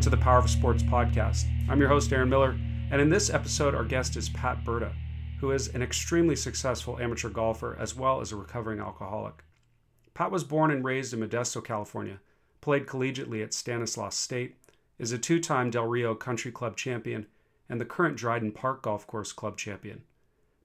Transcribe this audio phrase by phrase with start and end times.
[0.00, 1.44] welcome to the Power of Sports podcast.
[1.68, 2.56] I'm your host, Aaron Miller,
[2.90, 4.94] and in this episode, our guest is Pat Burda,
[5.40, 9.44] who is an extremely successful amateur golfer as well as a recovering alcoholic.
[10.14, 12.18] Pat was born and raised in Modesto, California,
[12.62, 14.56] played collegiately at Stanislaus State,
[14.98, 17.26] is a two time Del Rio Country Club champion,
[17.68, 20.00] and the current Dryden Park Golf Course Club champion.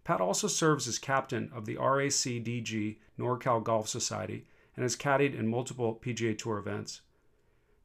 [0.05, 4.45] Pat also serves as captain of the RACDG NorCal Golf Society
[4.77, 7.01] and has caddied in multiple PGA Tour events.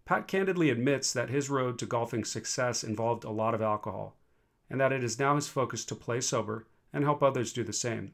[0.05, 4.17] Pat candidly admits that his road to golfing success involved a lot of alcohol,
[4.69, 7.73] and that it is now his focus to play sober and help others do the
[7.73, 8.12] same.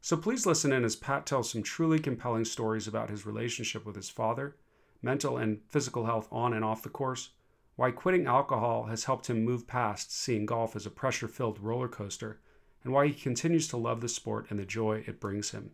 [0.00, 3.96] So please listen in as Pat tells some truly compelling stories about his relationship with
[3.96, 4.56] his father,
[5.02, 7.30] mental and physical health on and off the course,
[7.76, 11.88] why quitting alcohol has helped him move past seeing golf as a pressure filled roller
[11.88, 12.40] coaster,
[12.82, 15.72] and why he continues to love the sport and the joy it brings him.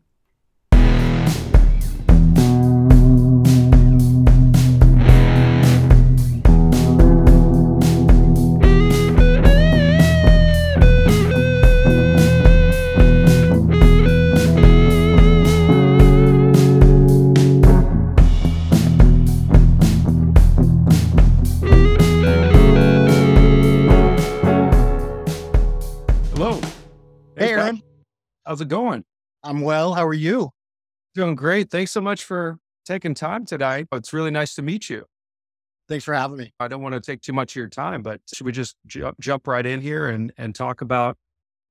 [28.64, 29.04] It going?
[29.42, 29.94] I'm well.
[29.94, 30.50] How are you?
[31.14, 31.70] Doing great.
[31.70, 33.84] Thanks so much for taking time today.
[33.92, 35.04] It's really nice to meet you.
[35.88, 36.52] Thanks for having me.
[36.58, 39.20] I don't want to take too much of your time, but should we just jump,
[39.20, 41.16] jump right in here and, and talk about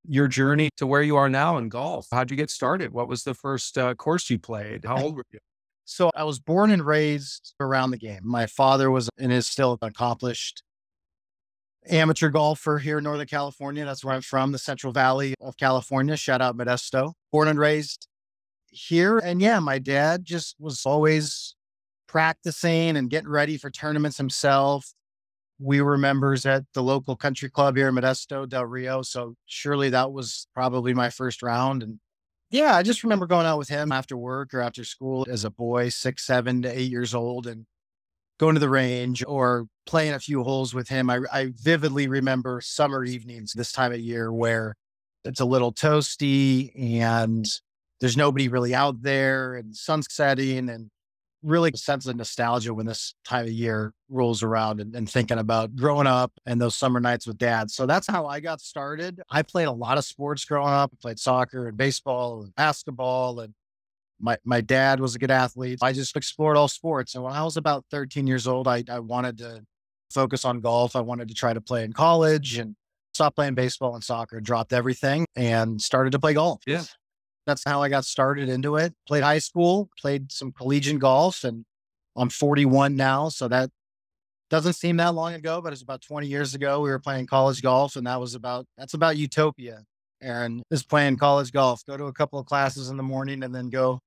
[0.06, 2.06] your journey to where you are now in golf?
[2.12, 2.92] How'd you get started?
[2.92, 4.84] What was the first uh, course you played?
[4.84, 5.38] How old were you?
[5.86, 8.20] So, I was born and raised around the game.
[8.22, 10.62] My father was and is still an accomplished
[11.88, 13.84] amateur golfer here in Northern California.
[13.84, 16.16] That's where I'm from, the Central Valley of California.
[16.16, 17.12] Shout out Modesto.
[17.32, 18.08] Born and raised
[18.70, 19.18] here.
[19.18, 21.54] And yeah, my dad just was always
[22.06, 24.92] practicing and getting ready for tournaments himself.
[25.58, 29.02] We were members at the local country club here in Modesto, Del Rio.
[29.02, 31.82] So surely that was probably my first round.
[31.82, 32.00] And
[32.50, 35.50] yeah, I just remember going out with him after work or after school as a
[35.50, 37.66] boy, six, seven to eight years old, and
[38.38, 41.10] going to the range or playing a few holes with him.
[41.10, 44.74] I, I vividly remember summer evenings this time of year where
[45.24, 47.46] it's a little toasty and
[48.00, 50.90] there's nobody really out there and sun's setting and
[51.42, 55.38] really a sense of nostalgia when this time of year rolls around and, and thinking
[55.38, 57.70] about growing up and those summer nights with dad.
[57.70, 59.20] So that's how I got started.
[59.30, 60.90] I played a lot of sports growing up.
[60.92, 63.54] I played soccer and baseball and basketball and
[64.24, 65.80] my, my dad was a good athlete.
[65.82, 67.14] I just explored all sports.
[67.14, 69.62] And when I was about 13 years old, I, I wanted to
[70.10, 70.96] focus on golf.
[70.96, 72.74] I wanted to try to play in college and
[73.12, 76.62] stopped playing baseball and soccer, dropped everything and started to play golf.
[76.66, 76.84] Yeah.
[77.46, 78.94] That's how I got started into it.
[79.06, 81.66] Played high school, played some collegiate golf, and
[82.16, 83.28] I'm 41 now.
[83.28, 83.68] So that
[84.48, 86.80] doesn't seem that long ago, but it's about 20 years ago.
[86.80, 89.82] We were playing college golf, and that was about that's about utopia.
[90.22, 91.84] Aaron is playing college golf.
[91.84, 94.00] Go to a couple of classes in the morning and then go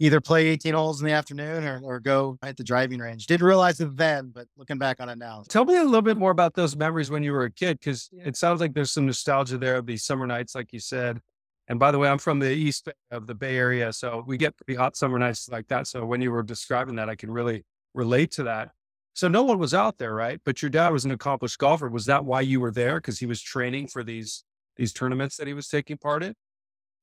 [0.00, 3.26] either play 18 holes in the afternoon or, or go at the driving range.
[3.26, 5.42] Didn't realize it then, but looking back on it now.
[5.48, 8.08] Tell me a little bit more about those memories when you were a kid, because
[8.12, 11.20] it sounds like there's some nostalgia there of these summer nights, like you said.
[11.68, 14.56] And by the way, I'm from the east of the Bay Area, so we get
[14.56, 15.86] pretty hot summer nights like that.
[15.86, 18.70] So when you were describing that, I can really relate to that.
[19.12, 20.40] So no one was out there, right?
[20.44, 21.88] But your dad was an accomplished golfer.
[21.88, 22.96] Was that why you were there?
[22.96, 24.44] Because he was training for these
[24.76, 26.34] these tournaments that he was taking part in.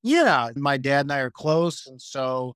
[0.02, 2.56] Yeah, my dad and I are close, and so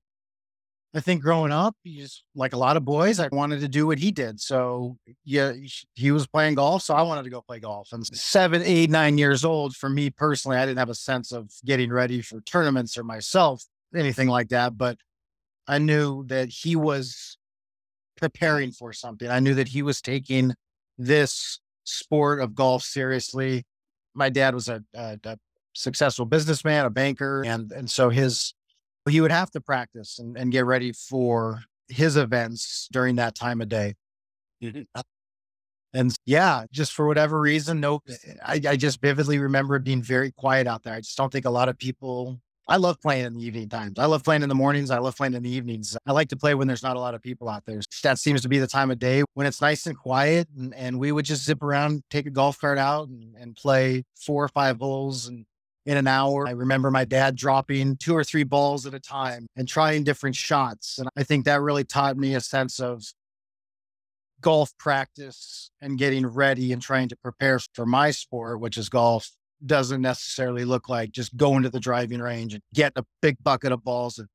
[0.94, 3.20] I think growing up, he's like a lot of boys.
[3.20, 4.42] I wanted to do what he did.
[4.42, 5.54] So yeah,
[5.94, 7.90] he was playing golf, so I wanted to go play golf.
[7.92, 11.52] And seven, eight, nine years old, for me personally, I didn't have a sense of
[11.64, 13.64] getting ready for tournaments or myself,
[13.96, 14.78] anything like that.
[14.78, 14.98] But
[15.68, 17.38] I knew that he was
[18.18, 19.30] preparing for something.
[19.30, 20.56] I knew that he was taking
[20.98, 23.64] this sport of golf seriously.
[24.16, 25.38] My dad was a, a, a
[25.74, 28.56] successful businessman, a banker, and and so his
[29.10, 33.62] he would have to practice and, and get ready for his events during that time
[33.62, 33.96] of day.
[34.64, 35.02] Uh,
[35.94, 38.02] and yeah, just for whatever reason, no,
[38.46, 40.94] I, I just vividly remember it being very quiet out there.
[40.94, 42.40] I just don't think a lot of people.
[42.68, 43.98] I love playing in the evening times.
[43.98, 44.92] I love playing in the mornings.
[44.92, 45.98] I love playing in the evenings.
[46.06, 47.82] I like to play when there's not a lot of people out there.
[48.04, 50.48] That seems to be the time of day when it's nice and quiet.
[50.56, 54.04] And, and we would just zip around, take a golf cart out and, and play
[54.16, 55.48] four or five holes and
[55.86, 56.48] in an hour.
[56.48, 60.36] I remember my dad dropping two or three balls at a time and trying different
[60.36, 61.00] shots.
[61.00, 63.04] And I think that really taught me a sense of
[64.42, 69.32] golf practice and getting ready and trying to prepare for my sport, which is golf.
[69.66, 73.74] Doesn't necessarily look like just going to the driving range and getting a big bucket
[73.74, 74.28] of balls and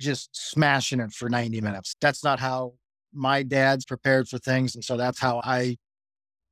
[0.00, 1.94] just smashing it for 90 minutes.
[2.00, 2.72] That's not how
[3.12, 4.74] my dad's prepared for things.
[4.74, 5.76] And so that's how I,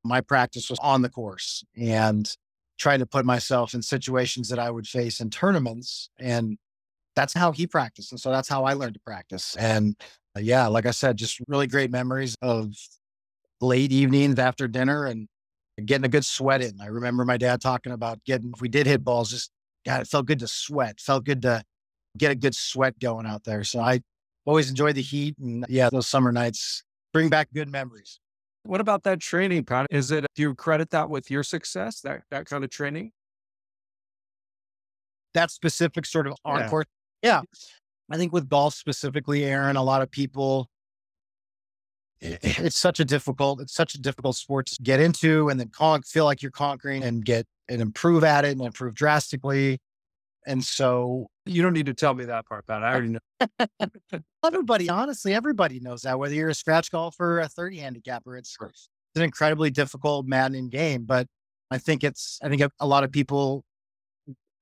[0.05, 2.31] my practice was on the course and
[2.79, 6.11] trying to put myself in situations that I would face in tournaments.
[6.19, 6.57] And
[7.17, 8.13] that's how he practiced.
[8.13, 9.57] And so that's how I learned to practice.
[9.57, 9.97] And
[10.37, 12.73] uh, yeah, like I said, just really great memories of
[13.61, 15.29] late evenings after dinner and
[15.85, 16.81] getting a good sweat in.
[16.81, 19.51] I remember my dad talking about getting, if we did hit balls, just
[19.85, 21.63] God, it felt good to sweat, felt good to
[22.17, 23.65] get a good sweat going out there.
[23.65, 24.01] So I
[24.45, 25.37] always enjoy the heat.
[25.39, 28.21] And yeah, those summer nights bring back good memories.
[28.69, 29.87] What about that training, Pat?
[29.91, 33.13] Is it, do you credit that with your success, that, that kind of training?
[35.33, 36.69] That specific sort of on yeah.
[36.69, 36.85] course.
[37.23, 37.41] Yeah.
[38.11, 40.69] I think with golf specifically, Aaron, a lot of people,
[42.21, 46.03] it's such a difficult, it's such a difficult sport to get into and then con-
[46.03, 49.79] feel like you're conquering and get and improve at it and improve drastically.
[50.47, 52.83] And so you don't need to tell me that part, Pat.
[52.83, 54.21] I uh, already know.
[54.45, 56.19] everybody, honestly, everybody knows that.
[56.19, 61.05] Whether you're a scratch golfer, a 30 handicapper, it's, it's an incredibly difficult, maddening game.
[61.05, 61.27] But
[61.71, 63.65] I think it's, I think a lot of people,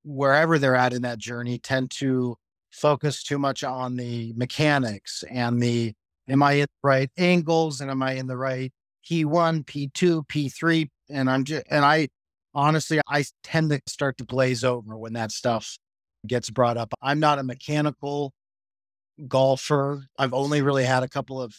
[0.04, 2.36] wherever they're at in that journey, tend to
[2.70, 5.94] focus too much on the mechanics and the,
[6.28, 8.72] am I in the right angles and am I in the right
[9.08, 10.88] P1, P2, P3?
[11.10, 12.08] And I'm just, and I,
[12.54, 15.78] honestly, I tend to start to blaze over when that stuff
[16.26, 16.92] gets brought up.
[17.02, 18.32] I'm not a mechanical
[19.28, 20.04] golfer.
[20.18, 21.54] I've only really had a couple of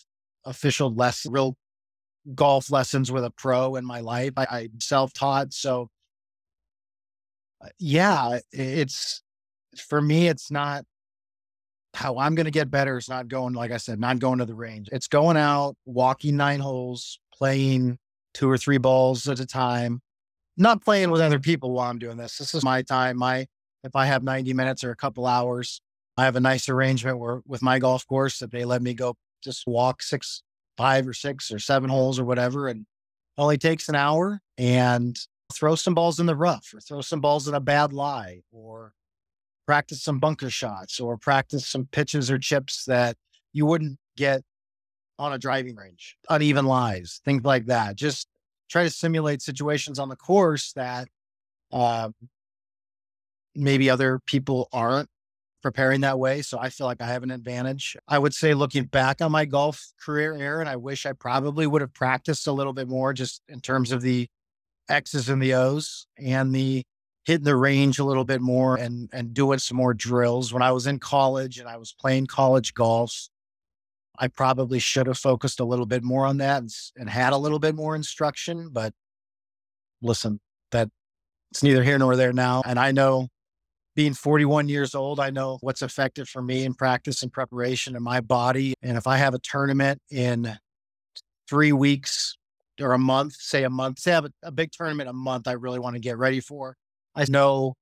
[0.46, 1.56] official lessons, real
[2.36, 4.34] golf lessons with a pro in my life.
[4.38, 5.54] I, I self taught.
[5.54, 5.90] So,
[7.64, 9.22] uh, yeah, it's
[9.78, 10.86] for me, it's not
[11.94, 12.98] how I'm going to get better.
[12.98, 14.90] It's not going, like I said, not going to the range.
[14.92, 17.98] It's going out, walking nine holes, playing
[18.34, 20.02] two or three balls at a time,
[20.58, 22.38] not playing with other people while I'm doing this.
[22.38, 23.18] This is my time.
[23.18, 23.48] My
[23.83, 25.81] if I have 90 minutes or a couple hours,
[26.18, 29.15] I have a nice arrangement where with my golf course that they let me go
[29.44, 30.44] just walk six,
[30.77, 32.68] five or six or seven holes or whatever.
[32.68, 32.85] And
[33.38, 35.18] only takes an hour and
[35.53, 38.94] throw some balls in the rough or throw some balls in a bad lie or
[39.65, 43.15] practice some bunker shots or practice some pitches or chips that
[43.53, 44.41] you wouldn't get
[45.19, 47.95] on a driving range, uneven lies, things like that.
[47.95, 48.27] Just
[48.69, 51.07] try to simulate situations on the course that
[51.71, 52.09] uh,
[53.57, 55.09] maybe other people aren't
[55.62, 56.42] preparing that way.
[56.42, 57.98] So I feel like I have an advantage.
[58.07, 61.81] I would say looking back on my golf career, Aaron, I wish I probably would
[61.81, 64.27] have practiced a little bit more just in terms of the
[64.89, 66.83] X's and the O's and the
[67.25, 70.54] hitting the range a little bit more and and doing some more drills.
[70.54, 73.27] When I was in college and I was playing college golf,
[74.18, 77.38] I probably should have focused a little bit more on that and, and had a
[77.38, 78.69] little bit more instruction.
[78.71, 78.94] But
[80.01, 80.39] listen,
[80.71, 80.89] that
[81.51, 82.63] it's neither here nor there now.
[82.65, 83.27] And I know
[83.97, 88.03] being 41 years old, I know what's effective for me in practice and preparation in
[88.03, 88.75] my body.
[88.83, 90.55] And if I have a tournament in
[91.49, 92.38] three weeks
[92.79, 95.47] or a month, say a month, say I have a, a big tournament a month
[95.47, 96.77] I really want to get ready for,
[97.16, 97.73] I know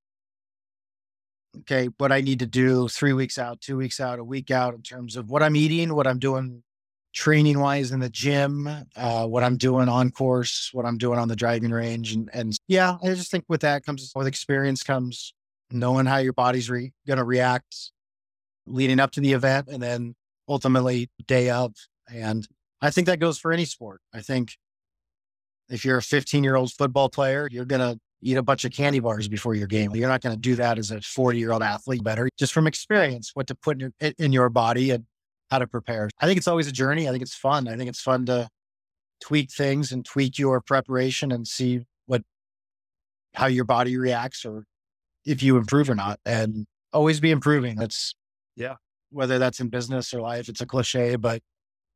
[1.60, 4.74] okay, what I need to do three weeks out, two weeks out, a week out
[4.74, 6.64] in terms of what I'm eating, what I'm doing
[7.14, 11.28] training wise in the gym, uh, what I'm doing on course, what I'm doing on
[11.28, 12.14] the driving range.
[12.14, 15.34] And, and yeah, I just think with that comes with experience comes
[15.72, 17.92] knowing how your body's re- going to react
[18.68, 20.16] leading up to the event and then
[20.48, 21.74] ultimately day of.
[22.12, 22.48] And
[22.82, 24.02] I think that goes for any sport.
[24.14, 24.54] I think
[25.70, 28.72] if you're a 15 year old football player, you're going to eat a bunch of
[28.72, 29.96] candy bars before your game.
[29.96, 32.68] You're not going to do that as a 40 year old athlete better, just from
[32.68, 35.06] experience, what to put in in your body and
[35.52, 36.10] how to prepare.
[36.20, 37.08] I think it's always a journey.
[37.08, 37.68] I think it's fun.
[37.68, 38.50] I think it's fun to
[39.22, 42.24] tweak things and tweak your preparation and see what,
[43.34, 44.66] how your body reacts or
[45.26, 47.76] if you improve or not and always be improving.
[47.76, 48.14] That's,
[48.56, 48.76] yeah,
[49.10, 51.42] whether that's in business or life, it's a cliche, but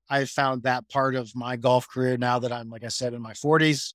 [0.09, 3.21] I found that part of my golf career now that I'm, like I said, in
[3.21, 3.93] my 40s,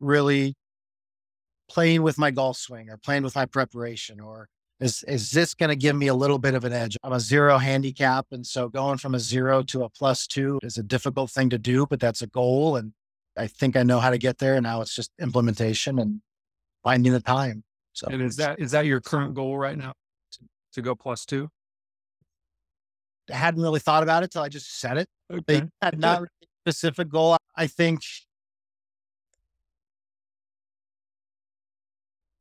[0.00, 0.54] really
[1.68, 4.48] playing with my golf swing or playing with my preparation or
[4.80, 6.96] is is this going to give me a little bit of an edge?
[7.04, 10.78] I'm a zero handicap, and so going from a zero to a plus two is
[10.78, 12.94] a difficult thing to do, but that's a goal, and
[13.36, 14.54] I think I know how to get there.
[14.54, 16.22] And now it's just implementation and
[16.82, 17.62] finding the time.
[17.92, 19.92] So, and is that is that your current goal right now
[20.32, 20.38] to,
[20.74, 21.48] to go plus two?
[23.30, 25.08] I hadn't really thought about it till I just said it.
[25.32, 25.42] Okay.
[25.46, 26.30] They had not really
[26.64, 27.36] specific goal.
[27.56, 28.02] I think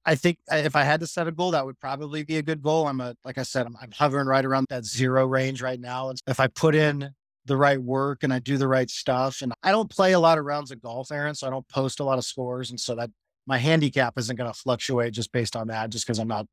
[0.05, 2.63] I think if I had to set a goal, that would probably be a good
[2.63, 2.87] goal.
[2.87, 6.09] I'm a, like I said, I'm, I'm hovering right around that zero range right now.
[6.09, 7.11] And if I put in
[7.45, 10.39] the right work and I do the right stuff, and I don't play a lot
[10.39, 12.71] of rounds of golf, Aaron, so I don't post a lot of scores.
[12.71, 13.11] And so that
[13.49, 16.45] my handicap isn't going to fluctuate just based on that, just because I'm not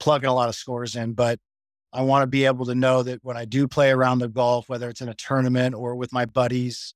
[0.00, 1.12] plugging a lot of scores in.
[1.12, 1.38] But
[1.92, 4.68] I want to be able to know that when I do play around the golf,
[4.68, 6.92] whether it's in a tournament or with my buddies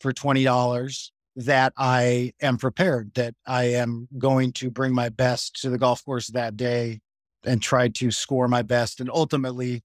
[0.00, 5.70] for $20, that I am prepared, that I am going to bring my best to
[5.70, 6.98] the golf course that day
[7.44, 8.98] and try to score my best.
[8.98, 9.84] And ultimately,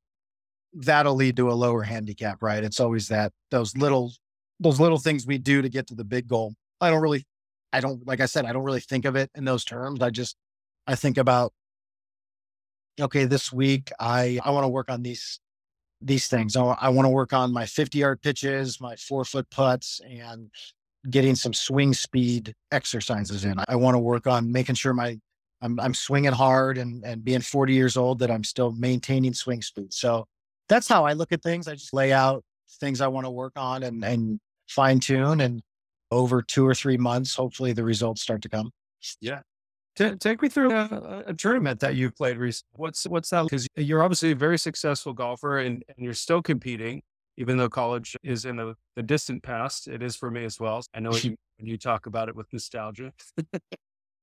[0.74, 2.64] that'll lead to a lower handicap, right?
[2.64, 4.12] It's always that those little
[4.60, 6.56] those little things we do to get to the big goal.
[6.82, 7.28] I don't really
[7.74, 10.02] I don't like I said, I don't really think of it in those terms.
[10.02, 10.36] I just
[10.86, 11.54] I think about
[13.00, 15.40] okay, this week I I want to work on these
[16.02, 16.56] these things.
[16.56, 20.50] I, I want to work on my 50 yard pitches, my four foot putts, and
[21.10, 23.56] getting some swing speed exercises in.
[23.68, 25.20] I want to work on making sure my
[25.62, 29.62] I'm I'm swinging hard and and being 40 years old that I'm still maintaining swing
[29.62, 29.94] speed.
[29.94, 30.28] So
[30.70, 31.68] that's how I look at things.
[31.68, 32.44] I just lay out
[32.80, 35.62] things I want to work on and and fine tune and
[36.12, 38.72] over two or three months, hopefully the results start to come.
[39.22, 39.42] Yeah.
[39.96, 42.70] T- take me through uh, a, a, tournament that you've played recently.
[42.76, 43.44] What's what's that?
[43.44, 47.02] Because you're obviously a very successful golfer and, and you're still competing,
[47.38, 49.88] even though college is in the, the distant past.
[49.88, 50.84] It is for me as well.
[50.94, 53.12] I know you, when you talk about it with nostalgia.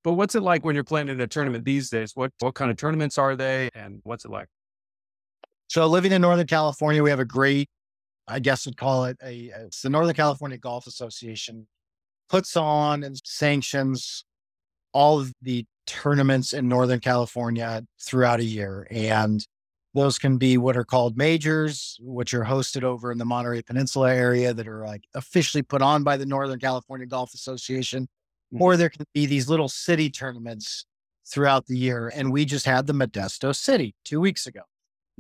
[0.04, 2.12] but what's it like when you're playing in a tournament these days?
[2.14, 4.46] What what kind of tournaments are they, and what's it like?
[5.66, 7.68] So living in Northern California, we have a great,
[8.26, 11.66] I guess I'd call it a, it's the Northern California Golf Association
[12.28, 14.24] puts on and sanctions
[14.92, 18.86] all of the tournaments in Northern California throughout a year.
[18.90, 19.46] And
[19.92, 24.12] those can be what are called majors, which are hosted over in the Monterey Peninsula
[24.12, 28.04] area that are like officially put on by the Northern California Golf Association.
[28.52, 28.62] Mm-hmm.
[28.62, 30.86] Or there can be these little city tournaments
[31.26, 32.10] throughout the year.
[32.14, 34.62] And we just had the Modesto City two weeks ago.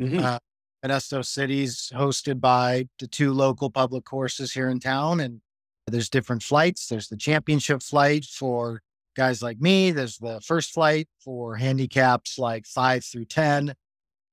[0.00, 0.18] Mm-hmm.
[0.18, 0.38] Uh,
[0.84, 5.20] Modesto City's hosted by the two local public courses here in town.
[5.20, 5.40] And
[5.86, 6.88] there's different flights.
[6.88, 8.82] There's the championship flight for
[9.16, 9.90] guys like me.
[9.90, 13.74] There's the first flight for handicaps like five through 10,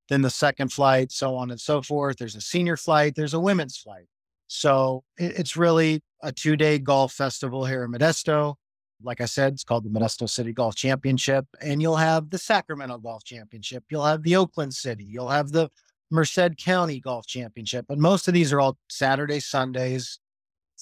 [0.09, 2.17] then the second flight, so on and so forth.
[2.17, 4.07] There's a senior flight, there's a women's flight.
[4.47, 8.55] So it's really a two day golf festival here in Modesto.
[9.03, 11.45] Like I said, it's called the Modesto City Golf Championship.
[11.61, 13.85] And you'll have the Sacramento Golf Championship.
[13.89, 15.05] You'll have the Oakland City.
[15.05, 15.69] You'll have the
[16.11, 17.85] Merced County Golf Championship.
[17.87, 20.19] But most of these are all Saturday, Sundays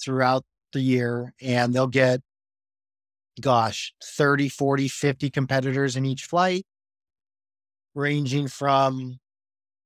[0.02, 1.34] throughout the year.
[1.40, 2.20] And they'll get
[3.40, 6.64] gosh, 30, 40, 50 competitors in each flight,
[7.94, 9.18] ranging from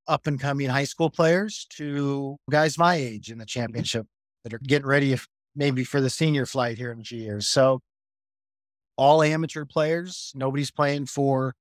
[0.07, 4.07] up and coming high school players to guys my age in the championship
[4.43, 5.17] that are getting ready
[5.57, 7.49] maybe for the senior flight here in a few years.
[7.49, 7.81] So
[8.97, 11.55] all amateur players, nobody's playing for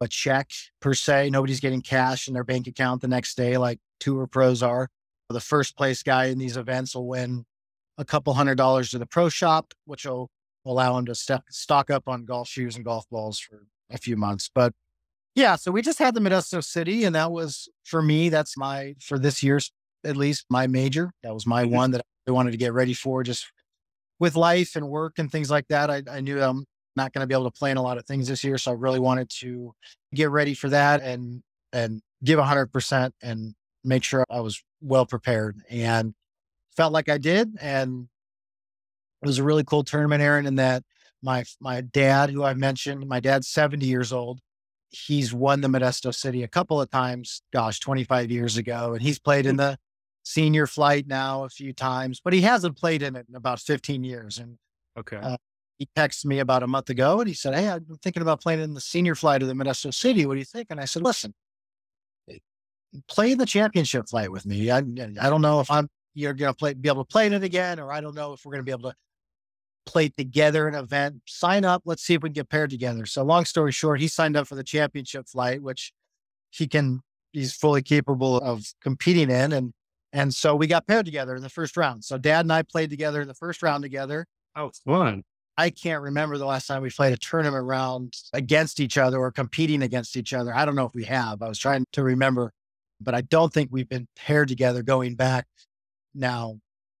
[0.00, 0.50] a check
[0.80, 1.30] per se.
[1.30, 4.88] Nobody's getting cash in their bank account the next day like tour pros are.
[5.28, 7.44] The first place guy in these events will win
[7.98, 10.30] a couple hundred dollars to the pro shop, which will
[10.64, 14.16] allow him to step, stock up on golf shoes and golf balls for a few
[14.16, 14.50] months.
[14.54, 14.72] But
[15.34, 18.28] yeah, so we just had the Modesto City, and that was for me.
[18.28, 19.72] That's my for this year's
[20.04, 21.12] at least my major.
[21.22, 21.74] That was my mm-hmm.
[21.74, 23.22] one that I wanted to get ready for.
[23.22, 23.50] Just
[24.18, 26.64] with life and work and things like that, I, I knew I'm
[26.96, 28.72] not going to be able to play in a lot of things this year, so
[28.72, 29.74] I really wanted to
[30.14, 35.06] get ready for that and and give hundred percent and make sure I was well
[35.06, 36.14] prepared and
[36.76, 37.56] felt like I did.
[37.60, 38.08] And
[39.22, 40.82] it was a really cool tournament, Aaron, in that
[41.22, 44.40] my my dad, who I mentioned, my dad's 70 years old.
[44.90, 48.94] He's won the Modesto City a couple of times, gosh, 25 years ago.
[48.94, 49.58] And he's played in hmm.
[49.58, 49.78] the
[50.22, 54.04] senior flight now a few times, but he hasn't played in it in about 15
[54.04, 54.38] years.
[54.38, 54.58] And
[54.98, 55.16] okay.
[55.16, 55.36] Uh,
[55.78, 58.60] he texted me about a month ago and he said, Hey, been thinking about playing
[58.60, 60.26] in the senior flight of the Modesto City.
[60.26, 60.68] What do you think?
[60.70, 61.34] And I said, Listen,
[62.30, 62.38] eh,
[63.08, 64.70] play the championship flight with me.
[64.70, 67.26] I, eh, I don't know if I'm you're going to play, be able to play
[67.26, 68.96] in it again, or I don't know if we're going to be able to
[69.84, 71.20] play together an event.
[71.26, 71.82] Sign up.
[71.84, 73.04] Let's see if we can get paired together.
[73.04, 75.92] So, long story short, he signed up for the championship flight, which
[76.50, 77.00] he can,
[77.32, 79.52] he's fully capable of competing in.
[79.52, 79.74] And,
[80.12, 82.02] and so we got paired together in the first round.
[82.02, 84.26] So, dad and I played together in the first round together.
[84.56, 85.22] Oh, fun.
[85.58, 89.32] I can't remember the last time we played a tournament round against each other or
[89.32, 90.54] competing against each other.
[90.54, 91.40] I don't know if we have.
[91.40, 92.52] I was trying to remember,
[93.00, 95.46] but I don't think we've been paired together going back
[96.14, 96.58] now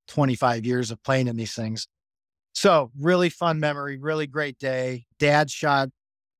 [0.08, 1.86] 25 years of playing in these things.
[2.54, 5.04] So, really fun memory, really great day.
[5.18, 5.90] Dad shot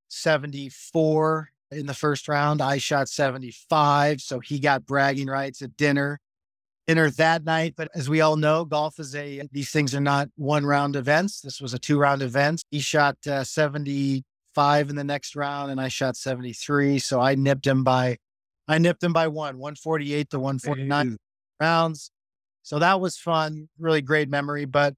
[0.09, 2.63] 74 in the first round.
[2.63, 4.23] I shot 75.
[4.23, 6.19] So, he got bragging rights at dinner.
[6.87, 7.75] Dinner that night.
[7.77, 11.41] But as we all know, golf is a, these things are not one round events.
[11.41, 12.63] This was a two round event.
[12.71, 16.99] He shot uh, 75 in the next round and I shot 73.
[16.99, 18.19] So, I nipped him by,
[18.69, 21.17] I nipped him by one, 148 to 149
[21.61, 22.11] rounds.
[22.63, 24.65] So, that was fun, really great memory.
[24.65, 24.95] But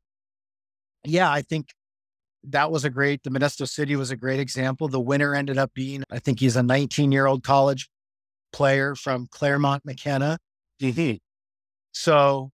[1.04, 1.72] yeah, I think
[2.44, 4.88] that was a great, the Modesto City was a great example.
[4.88, 7.88] The winner ended up being, I think he's a 19 year old college
[8.52, 10.38] player from Claremont McKenna.
[10.80, 11.16] Mm-hmm.
[11.92, 12.50] So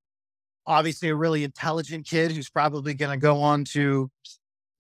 [0.66, 4.10] obviously a really intelligent kid who's probably going to go on to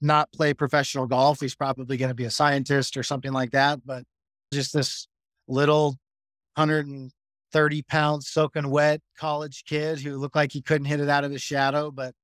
[0.00, 1.40] not play professional golf.
[1.40, 3.80] He's probably going to be a scientist or something like that.
[3.84, 4.04] But
[4.52, 5.08] just this
[5.48, 5.98] little
[6.56, 11.32] 130 pounds soaking wet college kid who looked like he couldn't hit it out of
[11.32, 12.14] his shadow, but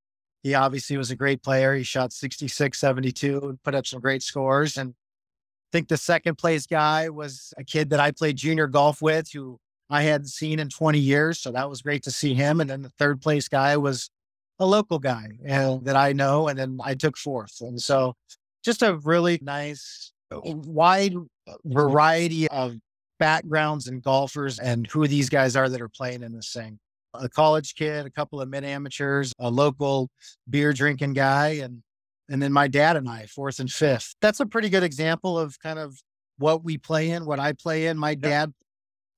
[0.43, 1.75] he obviously was a great player.
[1.75, 4.77] He shot 66, 72 and put up some great scores.
[4.77, 9.01] And I think the second place guy was a kid that I played junior golf
[9.01, 9.59] with who
[9.91, 11.39] I hadn't seen in 20 years.
[11.39, 12.61] So that was great to see him.
[12.61, 14.09] And then the third place guy was
[14.57, 16.47] a local guy and, that I know.
[16.47, 17.61] And then I took fourth.
[17.61, 18.15] And so
[18.63, 21.17] just a really nice, uh, wide uh,
[21.51, 21.73] mm-hmm.
[21.73, 22.77] variety of
[23.19, 26.79] backgrounds and golfers and who these guys are that are playing in this thing
[27.13, 30.09] a college kid, a couple of mid amateurs, a local
[30.49, 31.83] beer drinking guy, and
[32.29, 34.15] and then my dad and I, fourth and fifth.
[34.21, 35.99] That's a pretty good example of kind of
[36.37, 37.97] what we play in, what I play in.
[37.97, 38.53] My dad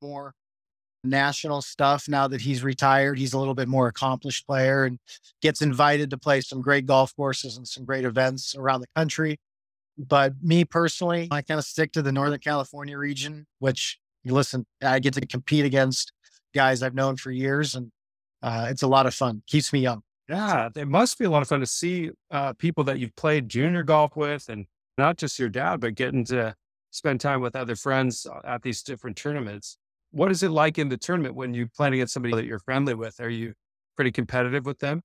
[0.01, 0.33] more
[1.03, 3.19] national stuff now that he's retired.
[3.19, 4.99] He's a little bit more accomplished player and
[5.41, 9.39] gets invited to play some great golf courses and some great events around the country.
[9.97, 14.65] But me personally, I kind of stick to the Northern California region, which you listen,
[14.81, 16.13] I get to compete against
[16.53, 17.91] guys I've known for years, and
[18.41, 19.43] uh, it's a lot of fun.
[19.47, 20.01] Keeps me young.
[20.29, 23.49] Yeah, it must be a lot of fun to see uh, people that you've played
[23.49, 24.65] junior golf with, and
[24.97, 26.55] not just your dad, but getting to
[26.91, 29.77] spend time with other friends uh, at these different tournaments.
[30.13, 32.93] What is it like in the tournament when you plan against somebody that you're friendly
[32.93, 33.19] with?
[33.19, 33.53] Are you
[33.95, 35.01] pretty competitive with them?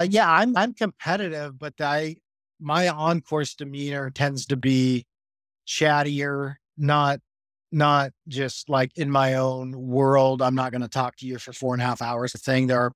[0.00, 2.16] Uh, yeah, I'm I'm competitive, but I
[2.60, 5.06] my on course demeanor tends to be
[5.66, 7.18] chattier, not
[7.72, 10.40] not just like in my own world.
[10.40, 12.34] I'm not going to talk to you for four and a half hours.
[12.34, 12.80] A thing there.
[12.80, 12.92] Are,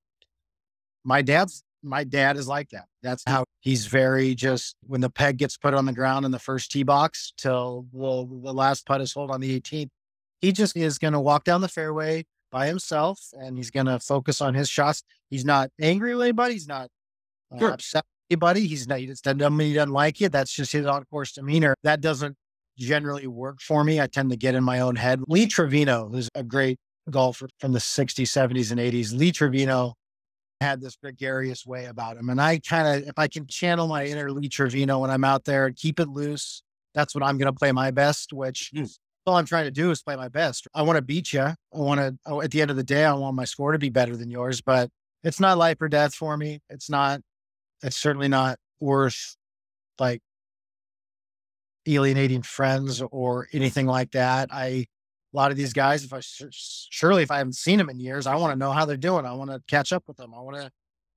[1.03, 2.85] my dad's my dad is like that.
[3.01, 6.39] That's how he's very just when the peg gets put on the ground in the
[6.39, 9.89] first tee box till well, the last putt is holed on the 18th.
[10.43, 13.97] He just is going to walk down the fairway by himself and he's going to
[13.97, 15.01] focus on his shots.
[15.29, 16.55] He's not angry with anybody.
[16.55, 16.89] He's not
[17.49, 17.71] uh, sure.
[17.71, 18.67] upset with anybody.
[18.67, 20.33] He's not, he doesn't, he doesn't like it.
[20.33, 21.75] That's just his on course demeanor.
[21.83, 22.35] That doesn't
[22.77, 24.01] generally work for me.
[24.01, 25.21] I tend to get in my own head.
[25.29, 26.77] Lee Trevino, who's a great
[27.09, 29.93] golfer from the 60s, 70s, and 80s, Lee Trevino
[30.59, 32.29] had this gregarious way about him.
[32.29, 35.45] And I kind of, if I can channel my inner Lee Trevino when I'm out
[35.45, 38.93] there and keep it loose, that's when I'm going to play my best, which mm.
[39.25, 40.67] All I'm trying to do is play my best.
[40.73, 41.41] I want to beat you.
[41.41, 43.79] I want to, oh, at the end of the day, I want my score to
[43.79, 44.89] be better than yours, but
[45.23, 46.59] it's not life or death for me.
[46.69, 47.21] It's not,
[47.81, 49.35] it's certainly not worth
[49.99, 50.21] like
[51.87, 54.49] alienating friends or anything like that.
[54.51, 54.87] I, a
[55.33, 58.35] lot of these guys, if I surely if I haven't seen them in years, I
[58.35, 59.25] want to know how they're doing.
[59.25, 60.33] I want to catch up with them.
[60.35, 60.69] I want to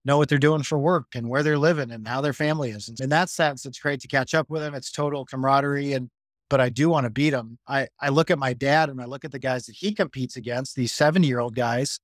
[0.05, 2.89] know what they're doing for work and where they're living and how their family is.
[2.89, 4.75] And in that sense, it's great to catch up with them.
[4.75, 5.93] It's total camaraderie.
[5.93, 6.09] And,
[6.49, 7.59] but I do want to beat them.
[7.67, 10.37] I, I look at my dad and I look at the guys that he competes
[10.37, 12.01] against, these 70 year old guys,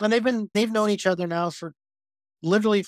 [0.00, 1.74] and they've been, they've known each other now for
[2.42, 2.84] literally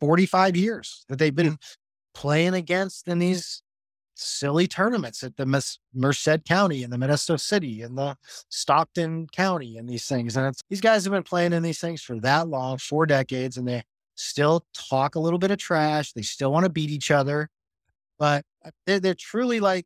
[0.00, 1.58] 45 years that they've been
[2.14, 3.62] playing against in these
[4.16, 8.16] silly tournaments at the Merced County and the Modesto City and the
[8.48, 10.36] Stockton County and these things.
[10.36, 13.68] And these guys have been playing in these things for that long, four decades, and
[13.68, 13.82] they
[14.14, 16.12] still talk a little bit of trash.
[16.12, 17.50] They still want to beat each other,
[18.18, 19.84] but uh, they're, they're truly like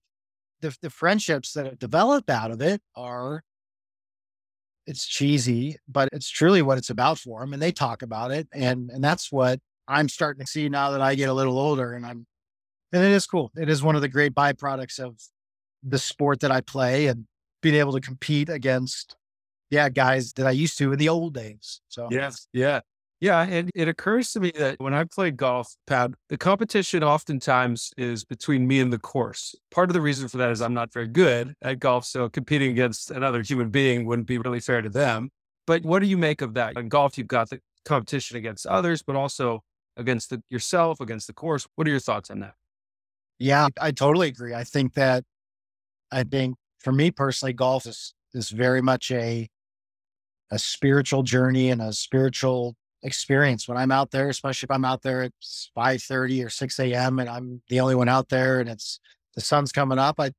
[0.61, 3.42] the, the friendships that have developed out of it are.
[4.87, 7.53] It's cheesy, but it's truly what it's about for them.
[7.53, 8.49] And they talk about it.
[8.53, 11.92] And, and that's what I'm starting to see now that I get a little older
[11.92, 12.27] and I'm
[12.92, 13.53] and it is cool.
[13.57, 15.20] It is one of the great byproducts of
[15.83, 17.27] the sport that I play and
[17.62, 19.16] being able to compete against,
[19.70, 21.81] yeah, guys that I used to in the old days.
[21.88, 22.81] So, yes, yeah.
[23.20, 23.42] Yeah.
[23.42, 28.24] And it occurs to me that when I play golf, Pat, the competition oftentimes is
[28.24, 29.54] between me and the course.
[29.70, 32.06] Part of the reason for that is I'm not very good at golf.
[32.06, 35.28] So competing against another human being wouldn't be really fair to them.
[35.66, 36.76] But what do you make of that?
[36.78, 39.62] In golf, you've got the competition against others, but also
[39.96, 41.66] against the, yourself, against the course.
[41.76, 42.54] What are your thoughts on that?
[43.38, 44.54] Yeah, I totally agree.
[44.54, 45.24] I think that
[46.11, 49.48] I think for me personally, golf is is very much a
[50.50, 53.68] a spiritual journey and a spiritual experience.
[53.68, 55.32] When I'm out there, especially if I'm out there at
[55.74, 57.18] five thirty or six a.m.
[57.18, 59.00] and I'm the only one out there, and it's
[59.34, 60.32] the sun's coming up, I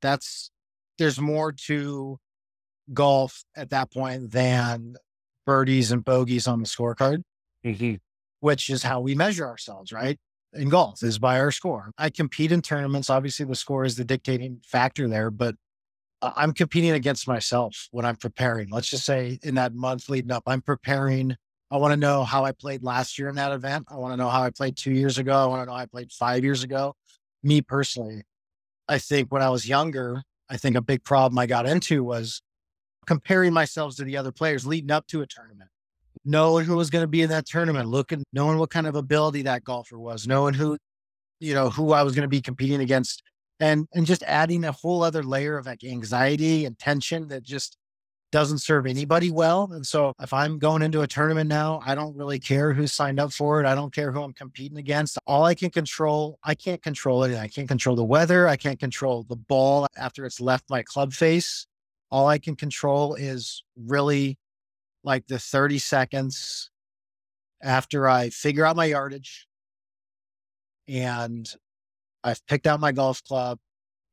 [0.00, 0.50] that's
[0.98, 2.18] there's more to
[2.92, 4.96] golf at that point than
[5.46, 7.22] birdies and bogeys on the scorecard,
[7.64, 7.94] mm-hmm.
[8.40, 10.18] which is how we measure ourselves, right?
[10.54, 11.90] in golf is by our score.
[11.98, 13.10] I compete in tournaments.
[13.10, 15.56] Obviously, the score is the dictating factor there, but
[16.22, 18.70] I'm competing against myself when I'm preparing.
[18.70, 21.36] Let's just say in that month leading up, I'm preparing.
[21.74, 23.86] I want to know how I played last year in that event.
[23.90, 25.34] I want to know how I played two years ago.
[25.34, 26.94] I want to know how I played five years ago.
[27.42, 28.22] Me personally,
[28.88, 32.42] I think when I was younger, I think a big problem I got into was
[33.08, 35.68] comparing myself to the other players leading up to a tournament.
[36.24, 39.42] Knowing who was going to be in that tournament, looking, knowing what kind of ability
[39.42, 40.78] that golfer was, knowing who,
[41.40, 43.20] you know, who I was going to be competing against
[43.58, 47.76] and and just adding a whole other layer of like anxiety and tension that just
[48.34, 49.70] doesn't serve anybody well.
[49.72, 53.20] And so if I'm going into a tournament now, I don't really care who signed
[53.20, 53.66] up for it.
[53.66, 55.18] I don't care who I'm competing against.
[55.24, 57.38] All I can control, I can't control it.
[57.38, 58.48] I can't control the weather.
[58.48, 61.68] I can't control the ball after it's left my club face.
[62.10, 64.36] All I can control is really
[65.04, 66.72] like the 30 seconds
[67.62, 69.46] after I figure out my yardage
[70.88, 71.48] and
[72.24, 73.60] I've picked out my golf club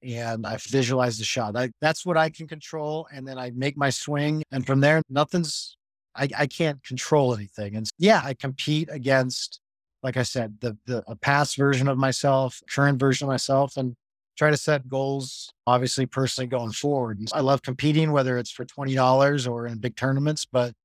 [0.03, 1.55] and I visualize the shot.
[1.55, 3.07] I, that's what I can control.
[3.13, 4.43] And then I make my swing.
[4.51, 5.77] And from there, nothing's,
[6.15, 7.75] I, I can't control anything.
[7.75, 9.59] And yeah, I compete against,
[10.03, 13.95] like I said, the, the a past version of myself, current version of myself, and
[14.37, 17.19] try to set goals, obviously, personally going forward.
[17.19, 20.45] And I love competing, whether it's for $20 or in big tournaments.
[20.51, 20.75] But at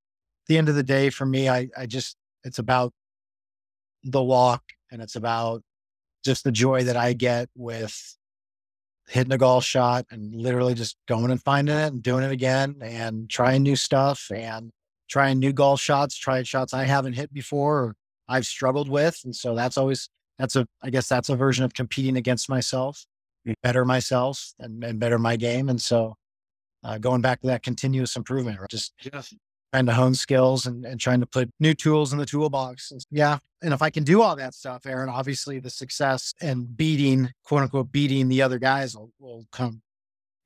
[0.48, 2.92] the end of the day, for me, I, I just, it's about
[4.04, 5.62] the walk and it's about
[6.24, 8.16] just the joy that I get with
[9.08, 12.76] hitting a golf shot and literally just going and finding it and doing it again
[12.82, 14.70] and trying new stuff and
[15.08, 17.96] trying new golf shots, trying shots I haven't hit before or
[18.28, 19.20] I've struggled with.
[19.24, 23.06] And so that's always, that's a, I guess that's a version of competing against myself,
[23.46, 23.54] mm.
[23.62, 25.68] better myself and, and better my game.
[25.68, 26.16] And so
[26.82, 28.68] uh, going back to that continuous improvement, right?
[28.68, 29.22] just yeah
[29.76, 32.92] trying to hone skills and, and trying to put new tools in the toolbox.
[32.92, 33.36] And yeah.
[33.60, 37.64] And if I can do all that stuff, Aaron, obviously the success and beating, quote
[37.64, 39.82] unquote, beating the other guys will, will come.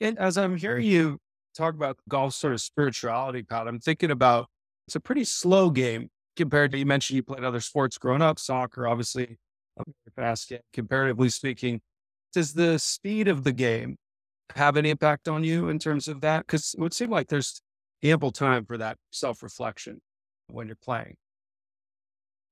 [0.00, 1.18] And as I'm hearing you
[1.56, 4.48] talk about golf sort of spirituality, Pat, I'm thinking about
[4.88, 8.40] it's a pretty slow game compared to you mentioned you played other sports growing up,
[8.40, 9.38] soccer, obviously
[10.16, 11.80] fast game, comparatively speaking.
[12.32, 13.96] Does the speed of the game
[14.56, 16.48] have any impact on you in terms of that?
[16.48, 17.62] Because it would seem like there's
[18.02, 20.00] ample time for that self reflection
[20.48, 21.16] when you're playing,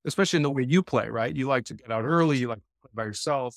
[0.04, 1.34] especially in the way you play, right?
[1.34, 3.56] You like to get out early, you like to play by yourself.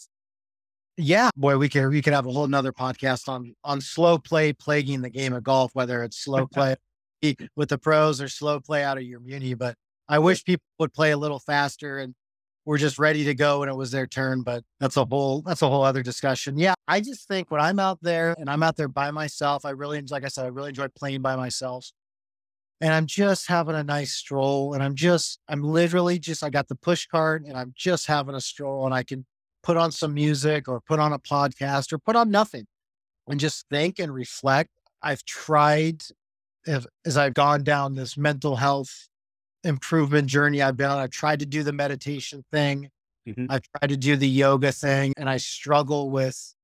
[0.97, 4.53] Yeah, boy, we could we could have a whole nother podcast on on slow play
[4.53, 6.75] plaguing the game of golf, whether it's slow play
[7.55, 9.53] with the pros or slow play out of your muni.
[9.53, 9.75] But
[10.07, 12.13] I wish people would play a little faster and
[12.65, 14.43] were just ready to go when it was their turn.
[14.43, 16.57] But that's a whole that's a whole other discussion.
[16.57, 19.71] Yeah, I just think when I'm out there and I'm out there by myself, I
[19.71, 21.91] really like I said, I really enjoy playing by myself.
[22.81, 24.73] And I'm just having a nice stroll.
[24.73, 28.33] And I'm just, I'm literally just, I got the push cart and I'm just having
[28.33, 29.25] a stroll and I can
[29.61, 32.65] put on some music or put on a podcast or put on nothing
[33.27, 34.71] and just think and reflect.
[35.03, 36.01] I've tried
[36.67, 39.09] as I've gone down this mental health
[39.63, 40.99] improvement journey I've been on.
[40.99, 42.89] I've tried to do the meditation thing.
[43.27, 43.45] Mm-hmm.
[43.49, 46.55] I've tried to do the yoga thing and I struggle with,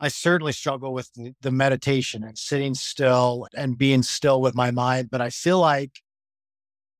[0.00, 4.70] I certainly struggle with the, the meditation and sitting still and being still with my
[4.70, 5.08] mind.
[5.10, 6.02] But I feel like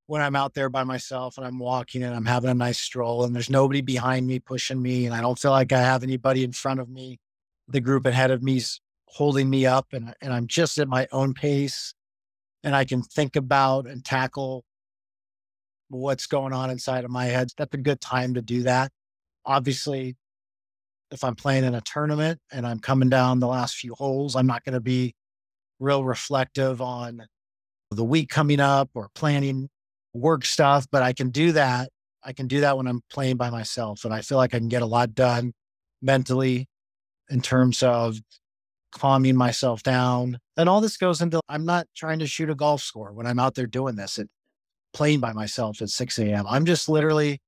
[0.06, 3.24] when I'm out there by myself and I'm walking and I'm having a nice stroll
[3.24, 6.44] and there's nobody behind me pushing me and I don't feel like I have anybody
[6.44, 7.18] in front of me,
[7.68, 11.34] the group ahead of me's holding me up and, and I'm just at my own
[11.34, 11.92] pace
[12.64, 14.64] and I can think about and tackle
[15.88, 17.48] what's going on inside of my head.
[17.56, 18.90] That's a good time to do that.
[19.44, 20.16] Obviously,
[21.10, 24.46] if I'm playing in a tournament and I'm coming down the last few holes, I'm
[24.46, 25.14] not going to be
[25.80, 27.26] real reflective on
[27.90, 29.68] the week coming up or planning
[30.12, 31.88] work stuff, but I can do that.
[32.22, 34.04] I can do that when I'm playing by myself.
[34.04, 35.52] And I feel like I can get a lot done
[36.02, 36.68] mentally
[37.30, 38.18] in terms of
[38.92, 40.38] calming myself down.
[40.56, 43.38] And all this goes into I'm not trying to shoot a golf score when I'm
[43.38, 44.18] out there doing this.
[44.18, 44.28] It,
[44.98, 46.44] playing by myself at 6 a.m.
[46.48, 47.40] I'm just literally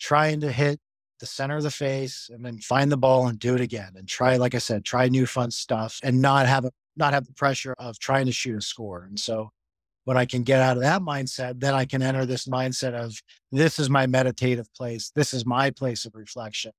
[0.00, 0.80] trying to hit
[1.20, 4.08] the center of the face and then find the ball and do it again and
[4.08, 7.34] try, like I said, try new fun stuff and not have a, not have the
[7.34, 9.04] pressure of trying to shoot a score.
[9.04, 9.50] And so
[10.04, 13.20] when I can get out of that mindset, then I can enter this mindset of
[13.52, 15.12] this is my meditative place.
[15.14, 16.72] This is my place of reflection.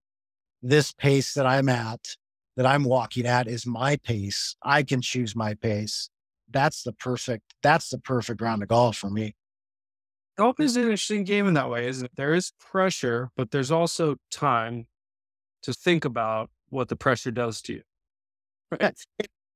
[0.64, 2.16] This pace that I'm at,
[2.58, 4.56] that I'm walking at is my pace.
[4.64, 6.10] I can choose my pace.
[6.50, 9.36] That's the perfect, that's the perfect round of golf for me
[10.38, 12.12] golf is an interesting game in that way, isn't it?
[12.16, 14.88] There is pressure, but there's also time
[15.64, 17.82] to think about what the pressure does to you.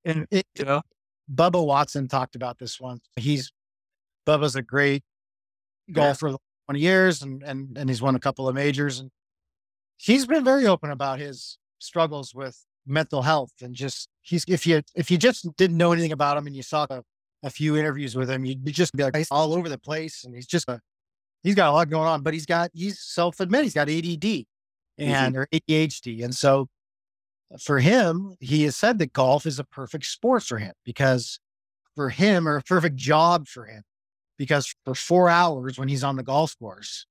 [0.05, 0.81] And it, you know?
[1.33, 3.01] Bubba Watson talked about this once.
[3.15, 3.51] He's
[4.25, 5.03] Bubba's a great
[5.91, 6.35] golfer yeah.
[6.67, 9.09] 20 years and, and and he's won a couple of majors and
[9.97, 14.81] he's been very open about his struggles with mental health and just he's if you
[14.95, 17.01] if you just didn't know anything about him and you saw a
[17.43, 20.23] a few interviews with him, you'd just be like, he's all over the place.
[20.23, 20.79] And he's just, a,
[21.43, 24.45] he's got a lot going on, but he's got, he's self admit he's got ADD
[24.97, 25.37] and, mm-hmm.
[25.37, 26.23] or ADHD.
[26.23, 26.67] And so
[27.59, 31.39] for him, he has said that golf is a perfect sport for him because
[31.95, 33.83] for him, or a perfect job for him,
[34.37, 37.05] because for four hours when he's on the golf course,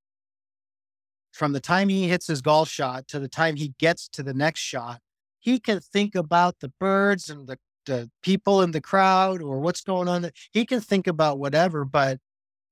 [1.32, 4.34] from the time he hits his golf shot to the time he gets to the
[4.34, 5.00] next shot,
[5.38, 9.80] he can think about the birds and the, the people in the crowd or what's
[9.80, 10.30] going on.
[10.52, 12.18] He can think about whatever, but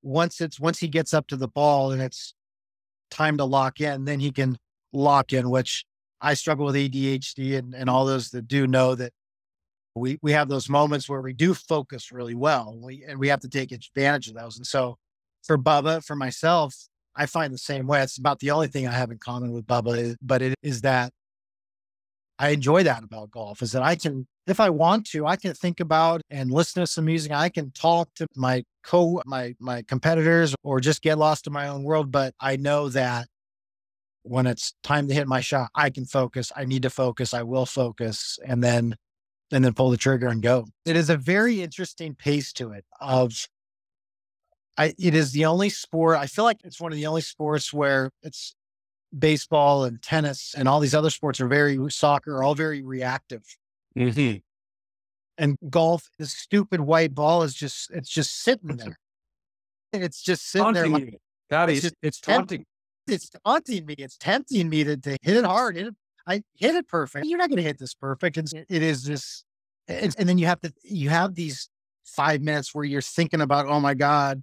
[0.02, 2.34] once it's once he gets up to the ball and it's
[3.10, 4.56] time to lock in, then he can
[4.92, 5.84] lock in, which
[6.20, 9.12] I struggle with ADHD and, and all those that do know that
[9.94, 12.78] we we have those moments where we do focus really well.
[12.80, 14.56] We and we have to take advantage of those.
[14.56, 14.98] And so
[15.42, 16.76] for Bubba, for myself,
[17.16, 18.02] I find the same way.
[18.02, 20.82] It's about the only thing I have in common with Bubba, eh, but it is
[20.82, 21.12] that
[22.38, 25.54] I enjoy that about golf is that I can, if I want to, I can
[25.54, 27.32] think about and listen to some music.
[27.32, 31.68] I can talk to my co my my competitors or just get lost in my
[31.68, 32.12] own world.
[32.12, 33.26] But I know that
[34.22, 36.52] when it's time to hit my shot, I can focus.
[36.56, 37.34] I need to focus.
[37.34, 38.96] I will focus, and then
[39.52, 40.66] and then pull the trigger and go.
[40.84, 42.84] It is a very interesting pace to it.
[43.00, 43.48] Of
[44.78, 46.18] I, it is the only sport.
[46.18, 48.54] I feel like it's one of the only sports where it's
[49.16, 53.42] baseball and tennis and all these other sports are very soccer all very reactive.
[53.96, 54.38] Mm-hmm.
[55.38, 58.98] And golf, the stupid white ball is just it's just sitting there.
[59.92, 61.00] It's just sitting taunting there.
[61.06, 61.18] You.
[61.50, 62.64] That it's is, it's taunting.
[63.06, 63.94] It's taunting me.
[63.98, 65.76] It's tempting me to, to hit it hard.
[65.76, 65.94] Hit it,
[66.26, 67.26] I hit it perfect.
[67.26, 68.36] You're not going to hit this perfect.
[68.36, 69.44] It's, it is just,
[69.86, 71.68] and, and then you have to, you have these
[72.04, 74.42] five minutes where you're thinking about, oh my God,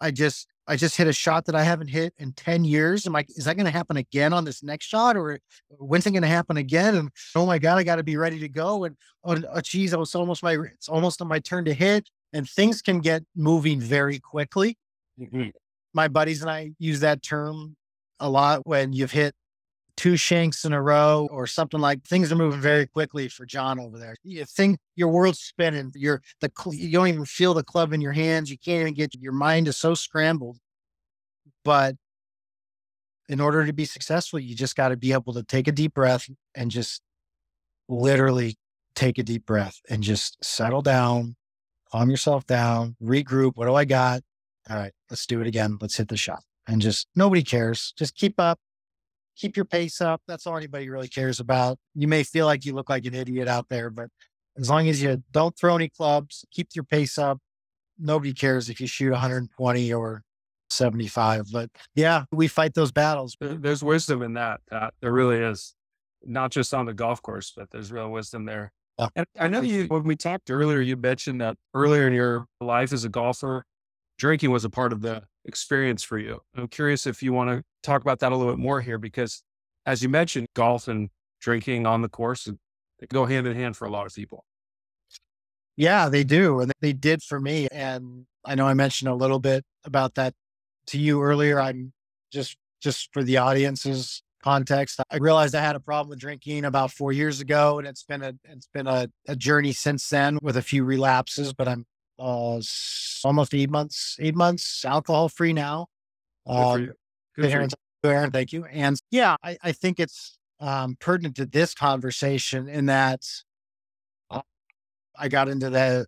[0.00, 3.06] I just, I just hit a shot that I haven't hit in 10 years.
[3.06, 5.38] Am I, is that going to happen again on this next shot or
[5.70, 6.94] when's it going to happen again?
[6.94, 8.84] And oh my God, I got to be ready to go.
[8.84, 12.48] And oh, oh geez, it's almost my, it's almost on my turn to hit and
[12.48, 14.78] things can get moving very quickly.
[15.20, 15.48] Mm-hmm.
[15.94, 17.76] My buddies and I use that term
[18.20, 19.34] a lot when you've hit
[20.02, 23.78] two shanks in a row or something like things are moving very quickly for John
[23.78, 24.16] over there.
[24.24, 25.92] You think your world's spinning.
[25.94, 28.50] You're the you don't even feel the club in your hands.
[28.50, 30.58] You can't even get your mind is so scrambled.
[31.64, 31.94] But
[33.28, 35.94] in order to be successful, you just got to be able to take a deep
[35.94, 37.00] breath and just
[37.88, 38.56] literally
[38.96, 41.36] take a deep breath and just settle down,
[41.92, 43.52] calm yourself down, regroup.
[43.54, 44.22] What do I got?
[44.68, 45.78] All right, let's do it again.
[45.80, 46.42] Let's hit the shot.
[46.66, 47.94] And just nobody cares.
[47.96, 48.58] Just keep up,
[49.36, 50.22] keep your pace up.
[50.28, 51.78] That's all anybody really cares about.
[51.94, 54.08] You may feel like you look like an idiot out there, but
[54.58, 57.38] as long as you don't throw any clubs, keep your pace up.
[57.98, 60.22] Nobody cares if you shoot 120 or
[60.70, 61.46] 75.
[61.52, 63.36] But yeah, we fight those battles.
[63.40, 64.60] There's wisdom in that.
[64.70, 65.74] That there really is,
[66.24, 68.72] not just on the golf course, but there's real wisdom there.
[68.98, 69.08] Yeah.
[69.16, 72.92] And I know you, when we talked earlier, you mentioned that earlier in your life
[72.92, 73.64] as a golfer,
[74.18, 76.40] drinking was a part of the experience for you.
[76.56, 79.42] I'm curious if you want to talk about that a little bit more here, because
[79.86, 82.48] as you mentioned, golf and drinking on the course
[83.00, 84.44] they go hand in hand for a lot of people.
[85.76, 86.60] Yeah, they do.
[86.60, 87.66] And they did for me.
[87.72, 90.34] And I know I mentioned a little bit about that
[90.88, 91.60] to you earlier.
[91.60, 91.92] I'm
[92.32, 96.92] just, just for the audience's context, I realized I had a problem with drinking about
[96.92, 97.78] four years ago.
[97.78, 101.52] And it's been a, it's been a, a journey since then with a few relapses,
[101.52, 101.86] but I'm
[102.18, 102.60] uh,
[103.24, 105.86] almost eight months, eight months alcohol free now.
[106.46, 106.92] Good for you.
[107.36, 107.70] Good for Aaron,
[108.04, 108.64] Aaron, thank you.
[108.64, 113.26] And yeah, I, I think it's um, pertinent to this conversation in that
[114.30, 114.42] uh,
[115.16, 116.06] I got into the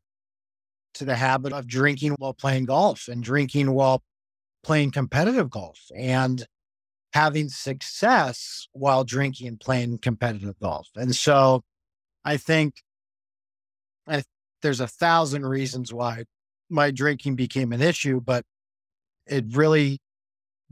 [0.94, 4.02] to the habit of drinking while playing golf and drinking while
[4.62, 6.46] playing competitive golf and
[7.12, 10.88] having success while drinking and playing competitive golf.
[10.96, 11.62] And so
[12.24, 12.74] I think
[14.06, 14.22] I,
[14.64, 16.24] there's a thousand reasons why
[16.70, 18.44] my drinking became an issue, but
[19.26, 20.00] it really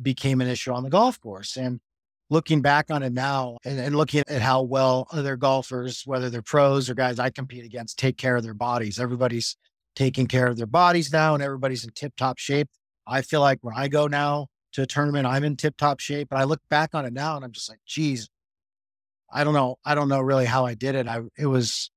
[0.01, 1.57] became an issue on the golf course.
[1.57, 1.79] And
[2.31, 6.41] looking back on it now and, and, looking at how well other golfers, whether they're
[6.41, 8.99] pros or guys I compete against, take care of their bodies.
[8.99, 9.57] Everybody's
[9.95, 12.69] taking care of their bodies now and everybody's in tip top shape.
[13.07, 16.29] I feel like when I go now to a tournament, I'm in tip top shape.
[16.31, 18.31] But I look back on it now and I'm just like, geez,
[19.31, 19.77] I don't know.
[19.85, 21.07] I don't know really how I did it.
[21.07, 21.91] I, it was,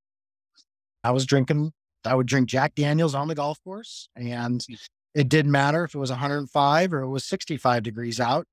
[1.02, 1.72] I was drinking,
[2.06, 4.76] I would drink Jack Daniels on the golf course and hmm.
[5.14, 8.46] it didn't matter if it was 105 or it was 65 degrees out.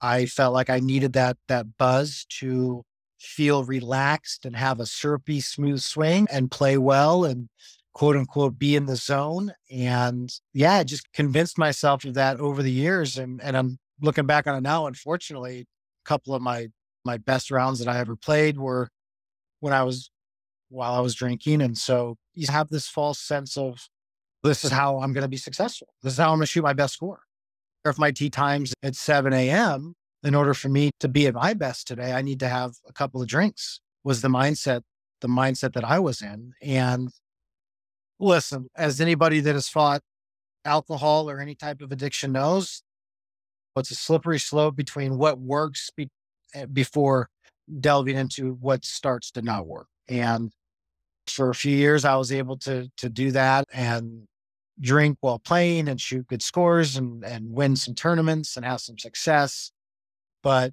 [0.00, 2.84] I felt like I needed that that buzz to
[3.18, 7.48] feel relaxed and have a syrupy smooth swing and play well and
[7.94, 9.52] quote unquote be in the zone.
[9.70, 13.16] And yeah, I just convinced myself of that over the years.
[13.16, 16.68] And and I'm looking back on it now, unfortunately, a couple of my
[17.04, 18.88] my best rounds that I ever played were
[19.60, 20.10] when I was
[20.68, 21.62] while I was drinking.
[21.62, 23.88] And so you have this false sense of
[24.42, 25.88] this is how I'm going to be successful.
[26.02, 27.20] This is how I'm going to shoot my best score.
[27.84, 29.94] Or if my tee time's at 7 a.m.,
[30.24, 32.92] in order for me to be at my best today, I need to have a
[32.92, 33.80] couple of drinks.
[34.02, 34.82] was the mindset,
[35.20, 36.52] the mindset that I was in.
[36.62, 37.10] And
[38.18, 40.00] listen, as anybody that has fought
[40.64, 42.82] alcohol or any type of addiction knows,
[43.76, 46.08] it's a slippery slope between what works be-
[46.54, 47.28] eh, before
[47.80, 49.88] delving into what starts to not work.
[50.08, 50.52] And
[51.28, 54.26] for a few years, I was able to to do that and
[54.80, 58.98] drink while playing and shoot good scores and and win some tournaments and have some
[58.98, 59.72] success.
[60.42, 60.72] But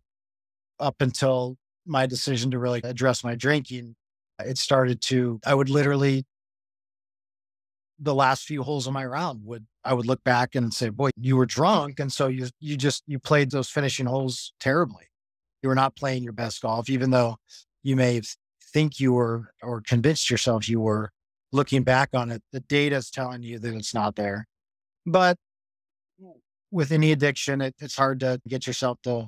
[0.79, 3.95] up until my decision to really address my drinking,
[4.39, 6.25] it started to I would literally
[7.99, 11.09] the last few holes of my round would I would look back and say, "Boy,
[11.17, 15.05] you were drunk, and so you you just you played those finishing holes terribly.
[15.63, 17.37] You were not playing your best golf, even though
[17.83, 18.21] you may
[18.73, 21.11] think you were or convinced yourself you were.
[21.53, 24.47] Looking back on it, the data is telling you that it's not there.
[25.05, 25.37] But
[26.71, 29.27] with any addiction, it, it's hard to get yourself to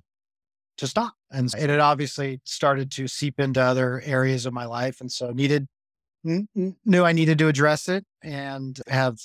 [0.77, 1.13] to stop.
[1.29, 5.31] And it had obviously started to seep into other areas of my life, and so
[5.31, 5.67] needed
[6.23, 9.17] knew I needed to address it and have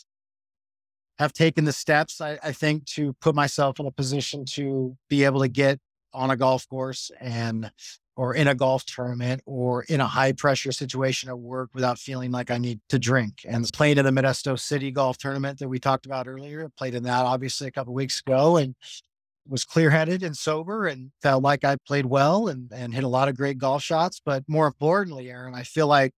[1.19, 5.25] have taken the steps I, I, think to put myself in a position to be
[5.25, 5.81] able to get
[6.13, 7.71] on a golf course and
[8.19, 12.33] or in a golf tournament or in a high pressure situation at work without feeling
[12.33, 13.43] like I need to drink.
[13.49, 17.05] And playing in the Modesto City golf tournament that we talked about earlier, played in
[17.05, 18.75] that obviously a couple weeks ago and
[19.47, 23.09] was clear headed and sober and felt like I played well and, and hit a
[23.09, 24.21] lot of great golf shots.
[24.23, 26.13] But more importantly, Aaron, I feel like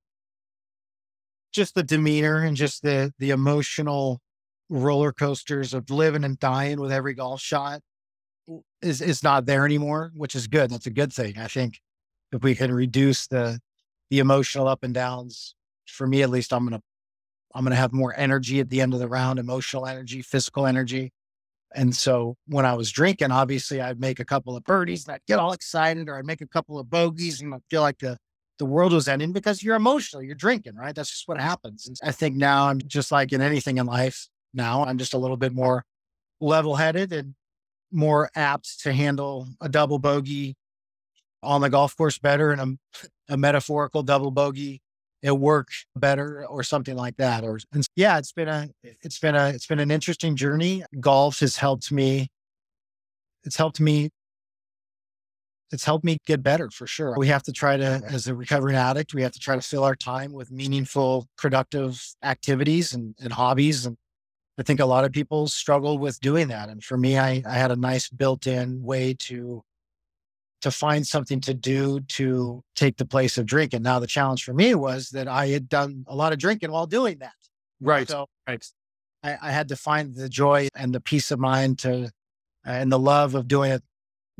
[1.52, 4.22] just the demeanor and just the the emotional
[4.70, 7.82] roller coasters of living and dying with every golf shot
[8.80, 10.70] is is not there anymore, which is good.
[10.70, 11.36] That's a good thing.
[11.36, 11.78] I think
[12.32, 13.60] if we can reduce the
[14.10, 15.54] the emotional up and downs,
[15.86, 16.82] for me at least, I'm gonna
[17.54, 21.12] I'm gonna have more energy at the end of the round, emotional energy, physical energy.
[21.74, 25.26] And so when I was drinking, obviously I'd make a couple of birdies and I'd
[25.26, 28.16] get all excited, or I'd make a couple of bogeys and I'd feel like the
[28.58, 30.94] the world was ending because you're emotional, you're drinking, right?
[30.94, 31.86] That's just what happens.
[31.86, 34.28] And I think now I'm just like in anything in life.
[34.52, 35.84] Now I'm just a little bit more
[36.40, 37.34] level headed and
[37.90, 40.56] more apt to handle a double bogey
[41.42, 44.80] on the golf course better and a, a metaphorical double bogey
[45.22, 47.44] at work better or something like that.
[47.44, 50.82] Or and yeah, it's been a it's been a it's been an interesting journey.
[50.98, 52.28] Golf has helped me.
[53.44, 54.10] It's helped me.
[55.72, 57.14] It's helped me get better for sure.
[57.16, 59.84] We have to try to, as a recovering addict, we have to try to fill
[59.84, 63.86] our time with meaningful, productive activities and, and hobbies.
[63.86, 63.96] And
[64.58, 66.70] I think a lot of people struggle with doing that.
[66.70, 69.62] And for me, I, I had a nice built in way to
[70.60, 73.82] to find something to do to take the place of drinking.
[73.82, 76.86] Now, the challenge for me was that I had done a lot of drinking while
[76.86, 77.32] doing that.
[77.80, 78.08] Right.
[78.08, 78.64] So right.
[79.22, 82.10] I, I had to find the joy and the peace of mind to,
[82.64, 83.82] and the love of doing it,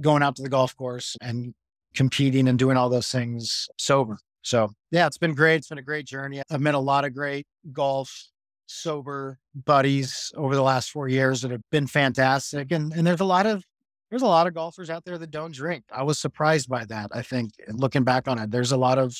[0.01, 1.55] going out to the golf course and
[1.95, 4.19] competing and doing all those things sober.
[4.43, 5.57] So yeah, it's been great.
[5.57, 6.43] It's been a great journey.
[6.51, 8.29] I've met a lot of great golf
[8.67, 12.73] sober buddies over the last four years that have been fantastic.
[12.73, 13.65] And, and there's a lot of
[14.11, 15.85] there's a lot of golfers out there that don't drink.
[15.93, 17.11] I was surprised by that.
[17.15, 19.17] I think looking back on it, there's a lot of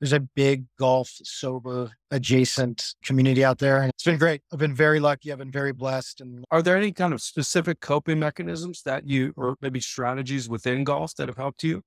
[0.00, 3.80] there's a big golf sober adjacent community out there.
[3.80, 4.42] And it's been great.
[4.52, 5.32] I've been very lucky.
[5.32, 6.20] I've been very blessed.
[6.20, 10.84] And are there any kind of specific coping mechanisms that you or maybe strategies within
[10.84, 11.82] golf that have helped you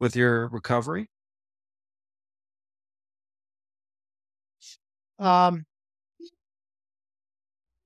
[0.00, 1.08] with your recovery?
[5.18, 5.64] Um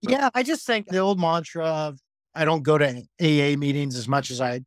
[0.03, 1.99] yeah, I just think the old mantra of
[2.35, 4.61] I don't go to AA meetings as much as I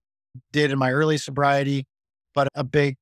[0.51, 1.85] did in my early sobriety,
[2.33, 2.95] but a big,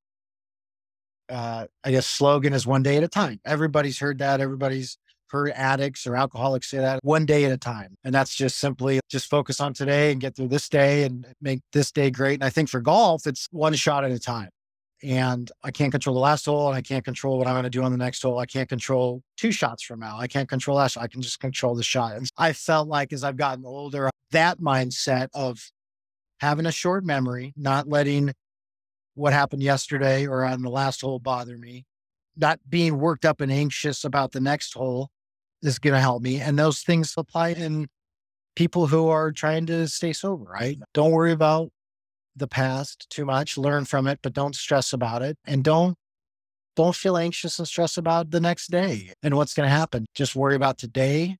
[1.28, 3.40] uh, I guess, slogan is one day at a time.
[3.44, 4.40] Everybody's heard that.
[4.40, 4.98] Everybody's
[5.30, 7.96] heard addicts or alcoholics say that one day at a time.
[8.04, 11.60] And that's just simply just focus on today and get through this day and make
[11.72, 12.34] this day great.
[12.34, 14.50] And I think for golf, it's one shot at a time
[15.02, 17.70] and I can't control the last hole and I can't control what I'm going to
[17.70, 18.38] do on the next hole.
[18.38, 20.16] I can't control two shots from now.
[20.18, 20.96] I can't control that.
[20.96, 22.16] I can just control the shot.
[22.16, 25.70] And I felt like as I've gotten older, that mindset of
[26.40, 28.32] having a short memory, not letting
[29.14, 31.84] what happened yesterday or on the last hole bother me,
[32.36, 35.10] not being worked up and anxious about the next hole
[35.62, 36.40] is going to help me.
[36.40, 37.88] And those things apply in
[38.54, 40.78] people who are trying to stay sober, right?
[40.94, 41.70] Don't worry about
[42.36, 45.96] the past too much, learn from it, but don't stress about it and don't
[46.74, 50.06] don't feel anxious and stress about the next day and what's going to happen.
[50.14, 51.36] Just worry about today.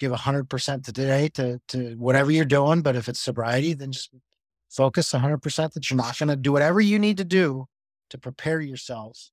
[0.00, 4.10] Give 100% to today to to whatever you're doing, but if it's sobriety, then just
[4.68, 7.66] focus 100% that you're not going to do whatever you need to do
[8.10, 9.30] to prepare yourselves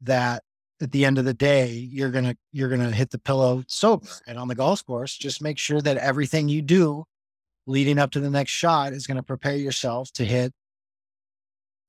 [0.00, 0.42] that
[0.82, 3.64] at the end of the day you're going to you're going to hit the pillow
[3.66, 7.04] sober and on the golf course just make sure that everything you do
[7.66, 10.52] leading up to the next shot is going to prepare yourself to hit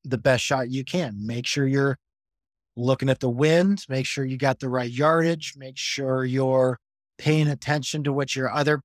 [0.03, 1.25] the best shot you can.
[1.25, 1.97] Make sure you're
[2.75, 6.79] looking at the wind, make sure you got the right yardage, make sure you're
[7.17, 8.81] paying attention to what your other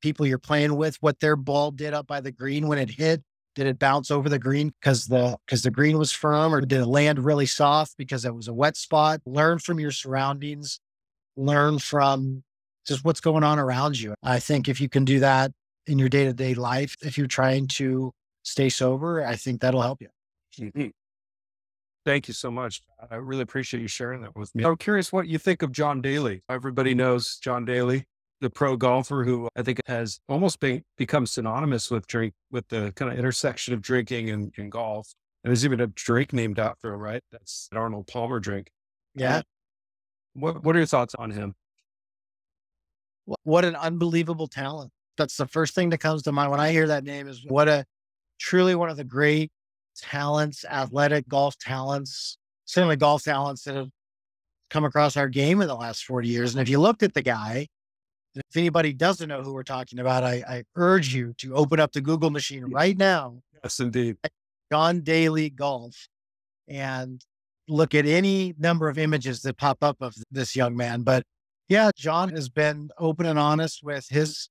[0.00, 3.22] people you're playing with, what their ball did up by the green when it hit.
[3.54, 6.80] Did it bounce over the green because the because the green was firm, or did
[6.80, 9.20] it land really soft because it was a wet spot?
[9.26, 10.80] Learn from your surroundings,
[11.36, 12.42] learn from
[12.84, 14.12] just what's going on around you.
[14.24, 15.52] I think if you can do that
[15.86, 18.12] in your day to day life, if you're trying to
[18.42, 20.08] stay sober, I think that'll help you.
[20.58, 20.88] Mm-hmm.
[22.04, 22.82] Thank you so much.
[23.10, 24.64] I really appreciate you sharing that with me.
[24.64, 26.42] I'm curious what you think of John Daly.
[26.50, 28.04] Everybody knows John Daly,
[28.42, 32.92] the pro golfer who I think has almost been, become synonymous with drink, with the
[32.94, 35.14] kind of intersection of drinking and, and golf.
[35.42, 37.22] And there's even a drink named after him, right?
[37.32, 38.70] That's an Arnold Palmer drink.
[39.14, 39.42] Yeah.
[40.34, 41.54] What What are your thoughts on him?
[43.44, 44.92] What an unbelievable talent.
[45.16, 47.68] That's the first thing that comes to mind when I hear that name is what
[47.68, 47.84] a
[48.38, 49.50] truly one of the great
[49.96, 53.90] talents, athletic golf talents, certainly golf talents that have
[54.70, 56.54] come across our game in the last 40 years.
[56.54, 57.68] And if you looked at the guy,
[58.34, 61.92] if anybody doesn't know who we're talking about, I, I urge you to open up
[61.92, 63.40] the Google machine right now.
[63.62, 64.16] Yes, indeed.
[64.72, 66.08] John Daly Golf
[66.66, 67.24] and
[67.68, 71.02] look at any number of images that pop up of this young man.
[71.02, 71.22] But
[71.68, 74.48] yeah, John has been open and honest with his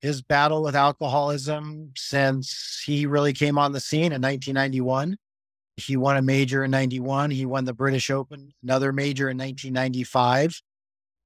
[0.00, 5.16] his battle with alcoholism since he really came on the scene in 1991.
[5.76, 7.30] He won a major in 91.
[7.30, 10.60] He won the British Open, another major in 1995.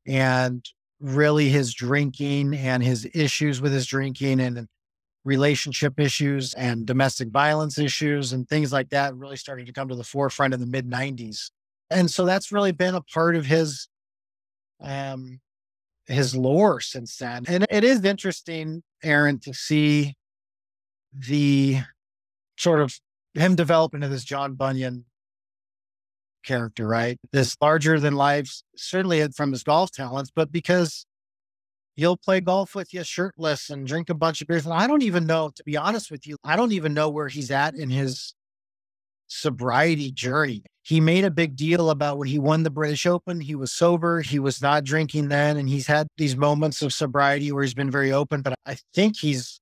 [0.06, 0.64] And
[1.00, 4.66] really his drinking and his issues with his drinking and
[5.24, 9.94] relationship issues and domestic violence issues and things like that really started to come to
[9.94, 11.50] the forefront in the mid 90s.
[11.90, 13.88] And so that's really been a part of his
[14.80, 15.40] um
[16.06, 17.44] his lore since then.
[17.48, 20.14] And it is interesting, Aaron, to see
[21.12, 21.78] the
[22.56, 22.98] sort of
[23.34, 25.04] him develop into this John Bunyan
[26.44, 27.18] character, right?
[27.32, 31.06] This larger than life, certainly from his golf talents, but because
[31.96, 34.66] he'll play golf with you shirtless and drink a bunch of beers.
[34.66, 37.28] And I don't even know, to be honest with you, I don't even know where
[37.28, 38.34] he's at in his
[39.26, 40.64] sobriety journey.
[40.86, 43.40] He made a big deal about when he won the British Open.
[43.40, 44.20] He was sober.
[44.20, 45.56] He was not drinking then.
[45.56, 48.42] And he's had these moments of sobriety where he's been very open.
[48.42, 49.60] But I think he's,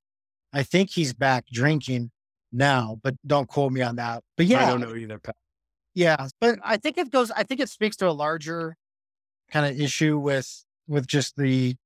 [0.53, 2.11] I think he's back drinking
[2.51, 4.25] now, but don't quote me on that.
[4.37, 5.21] But yeah, I don't know either.
[5.21, 5.37] Pat.
[5.95, 6.27] Yeah.
[6.41, 8.77] But I think it goes, I think it speaks to a larger
[9.53, 11.77] kind of issue with, with just the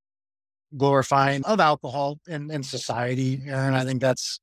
[0.74, 3.42] glorifying of alcohol in, in society.
[3.46, 4.40] And I think that's,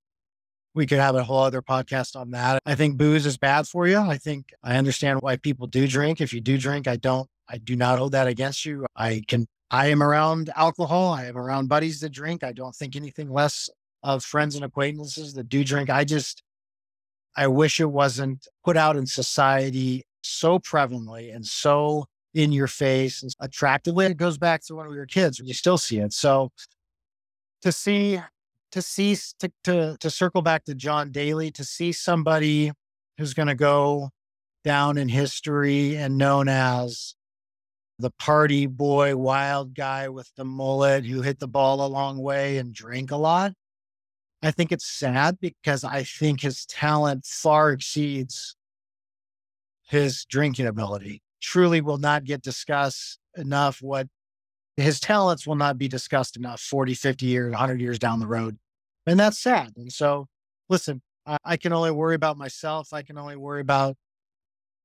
[0.76, 2.61] we could have a whole other podcast on that.
[2.65, 3.99] I think booze is bad for you.
[3.99, 6.19] I think I understand why people do drink.
[6.19, 8.86] If you do drink, I don't, I do not hold that against you.
[8.95, 11.13] I can, I am around alcohol.
[11.13, 12.43] I am around buddies that drink.
[12.43, 13.69] I don't think anything less
[14.01, 15.89] of friends and acquaintances that do drink.
[15.89, 16.43] I just,
[17.36, 23.21] I wish it wasn't put out in society so prevalently and so in your face
[23.21, 24.05] and attractively.
[24.05, 25.39] It goes back to when we were kids.
[25.39, 26.13] You still see it.
[26.13, 26.51] So
[27.61, 28.19] to see
[28.74, 32.71] to see to, to to circle back to John Daly to see somebody
[33.19, 34.09] who's going to go
[34.63, 37.13] down in history and known as
[37.99, 42.57] the party boy, wild guy with the mullet who hit the ball a long way
[42.57, 43.53] and drank a lot.
[44.41, 48.55] I think it's sad because I think his talent far exceeds
[49.88, 51.21] his drinking ability.
[51.41, 54.07] Truly will not get discussed enough what
[54.78, 58.57] his talents will not be discussed enough 40, 50 years, 100 years down the road.
[59.06, 59.74] And that's sad.
[59.76, 60.28] And so,
[60.70, 62.93] listen, I, I can only worry about myself.
[62.93, 63.95] I can only worry about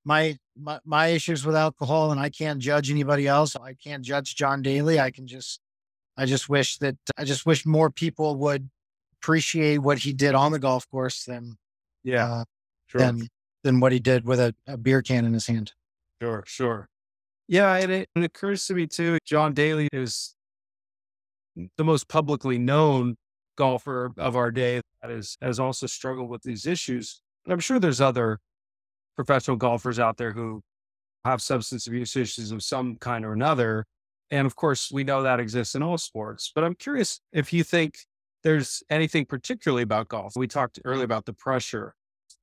[0.04, 3.54] my, my my issues with alcohol, and I can't judge anybody else.
[3.56, 4.98] I can't judge John Daly.
[4.98, 5.60] I can just,
[6.16, 8.70] I just wish that I just wish more people would
[9.20, 11.58] appreciate what he did on the golf course than,
[12.04, 12.32] Yeah.
[12.32, 12.44] uh,
[12.86, 13.00] Sure.
[13.00, 13.28] than
[13.64, 15.72] than what he did with a, a beer can in his hand.
[16.22, 16.88] Sure, sure.
[17.48, 19.18] Yeah, and it, it occurs to me too.
[19.26, 20.34] John Daly is
[21.76, 23.16] the most publicly known
[23.58, 27.20] golfer of our day that is has also struggled with these issues.
[27.44, 28.38] And I'm sure there's other
[29.16, 30.62] professional golfers out there who
[31.24, 33.84] have substance abuse issues of some kind or another.
[34.30, 36.52] And of course, we know that exists in all sports.
[36.54, 37.98] But I'm curious if you think
[38.44, 40.34] there's anything particularly about golf.
[40.36, 41.94] We talked earlier about the pressure,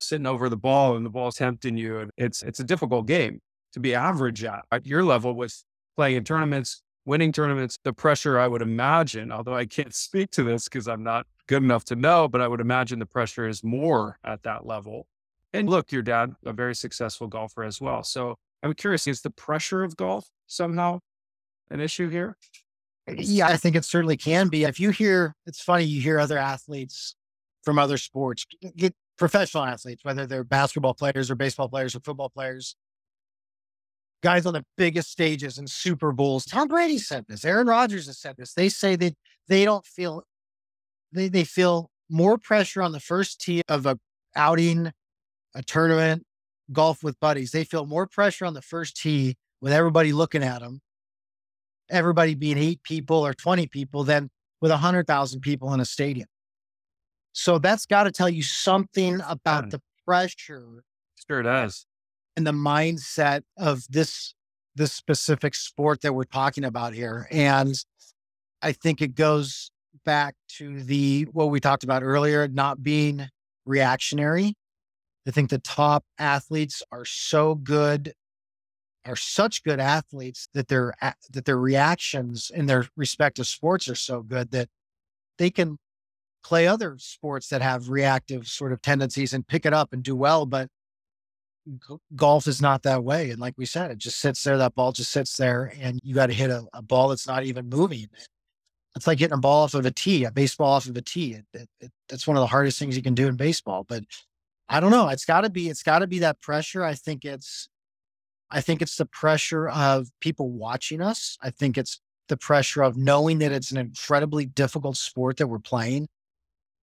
[0.02, 2.00] sitting over the ball and the ball's tempting you.
[2.00, 3.40] And it's it's a difficult game
[3.74, 5.64] to be average at at your level with
[5.96, 7.78] playing in tournaments, winning tournaments.
[7.84, 11.64] The pressure, I would imagine, although I can't speak to this because I'm not good
[11.64, 15.08] enough to know, but I would imagine the pressure is more at that level.
[15.54, 18.04] And look, your dad, a very successful golfer as well.
[18.04, 21.00] So I'm curious, is the pressure of golf somehow
[21.70, 22.38] an issue here?
[23.08, 24.64] Yeah, I think it certainly can be.
[24.64, 27.16] If you hear, it's funny, you hear other athletes
[27.64, 28.46] from other sports
[29.18, 32.76] professional athletes, whether they're basketball players or baseball players or football players,
[34.22, 36.46] guys on the biggest stages and Super Bowls.
[36.46, 37.46] Tom Brady said this.
[37.46, 38.54] Aaron Rodgers has said this.
[38.54, 39.14] They say that
[39.48, 40.24] they don't feel
[41.12, 43.98] they they feel more pressure on the first tee of a
[44.36, 44.92] outing,
[45.56, 46.24] a tournament,
[46.72, 47.52] golf with buddies.
[47.52, 50.82] They feel more pressure on the first tee with everybody looking at them,
[51.90, 54.30] everybody being eight people or 20 people than
[54.62, 56.28] with a 100,000 people in a stadium.
[57.34, 60.84] So that's got to tell you something about the pressure.
[61.28, 61.86] Sure does.
[62.38, 64.34] And the mindset of this
[64.76, 67.28] this specific sport that we're talking about here.
[67.32, 67.74] And
[68.62, 69.72] I think it goes
[70.04, 73.28] back to the what we talked about earlier, not being
[73.66, 74.54] reactionary.
[75.28, 78.14] I think the top athletes are so good,
[79.06, 80.94] are such good athletes that their
[81.32, 84.70] that their reactions in their respective sports are so good that
[85.38, 85.78] they can
[86.44, 90.16] play other sports that have reactive sort of tendencies and pick it up and do
[90.16, 90.46] well.
[90.46, 90.70] But
[92.16, 93.32] golf is not that way.
[93.32, 94.58] And like we said, it just sits there.
[94.58, 97.44] That ball just sits there, and you got to hit a, a ball that's not
[97.44, 98.08] even moving.
[98.96, 101.34] It's like hitting a ball off of a tee, a baseball off of a tee.
[101.34, 103.86] It, it, it, that's one of the hardest things you can do in baseball.
[103.88, 104.04] But
[104.70, 105.10] I don't know.
[105.10, 105.70] It's got to be.
[105.70, 106.84] It's got to be that pressure.
[106.84, 107.68] I think it's.
[108.52, 111.38] I think it's the pressure of people watching us.
[111.42, 115.60] I think it's the pressure of knowing that it's an incredibly difficult sport that we're
[115.60, 116.08] playing.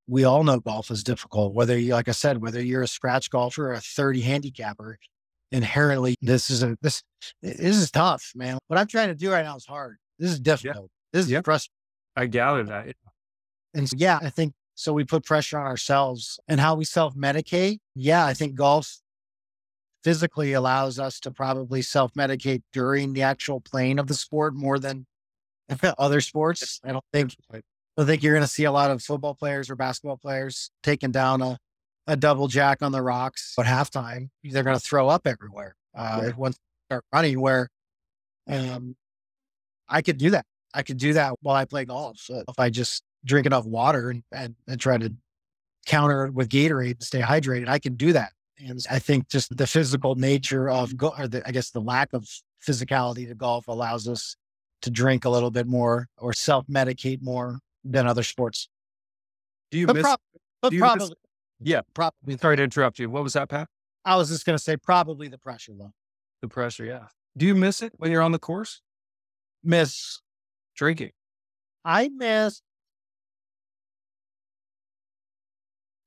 [0.07, 1.55] We all know golf is difficult.
[1.55, 4.99] Whether you, like I said, whether you're a scratch golfer or a 30 handicapper,
[5.53, 7.03] inherently this is a this
[7.43, 8.59] this is tough, man.
[8.67, 9.99] What I'm trying to do right now is hard.
[10.19, 10.91] This is difficult.
[10.91, 11.19] Yeah.
[11.19, 11.41] This is yeah.
[11.43, 11.77] frustrating.
[12.17, 12.95] I gather that.
[13.75, 14.93] And so, yeah, I think so.
[14.93, 17.79] We put pressure on ourselves and how we self medicate.
[17.95, 18.99] Yeah, I think golf
[20.05, 24.79] physically allows us to probably self medicate during the actual playing of the sport more
[24.79, 25.07] than
[25.99, 26.81] other sports.
[26.85, 27.35] I don't think
[27.97, 30.71] I don't think you're going to see a lot of football players or basketball players
[30.83, 31.59] taking down a,
[32.07, 34.31] a double jack on the rocks at halftime.
[34.43, 37.39] They're going to throw up everywhere uh, once they start running.
[37.39, 37.69] Where
[38.49, 38.97] um,
[39.89, 40.47] I could do that.
[40.73, 42.19] I could do that while I play golf.
[42.19, 45.13] So if I just drink enough water and, and, and try to
[45.87, 48.33] counter with Gatorade to stay hydrated, I can do that.
[48.59, 52.15] And I think just the physical nature of, go- or the, I guess the lack
[52.15, 52.27] of
[52.67, 54.37] physicality to golf allows us
[54.83, 58.69] to drink a little bit more or self medicate more than other sports.
[59.71, 60.03] Do you but miss?
[60.03, 60.21] Prob-
[60.61, 61.15] but probably, miss,
[61.61, 62.37] yeah, probably.
[62.39, 63.11] Sorry to interrupt you.
[63.11, 63.69] What was that, Pat?
[64.05, 65.93] I was just going to say probably the pressure, though.
[66.41, 67.07] The pressure, yeah.
[67.37, 68.81] Do you miss it when you're on the course?
[69.65, 70.21] Miss
[70.77, 71.13] drinking.
[71.85, 72.63] I miss.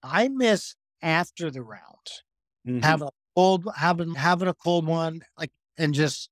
[0.04, 1.82] I miss after the round.
[2.68, 2.80] Mm-hmm.
[2.80, 6.30] Having a cold, having having a cold one, like and just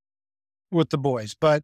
[0.72, 1.36] with the boys.
[1.39, 1.64] But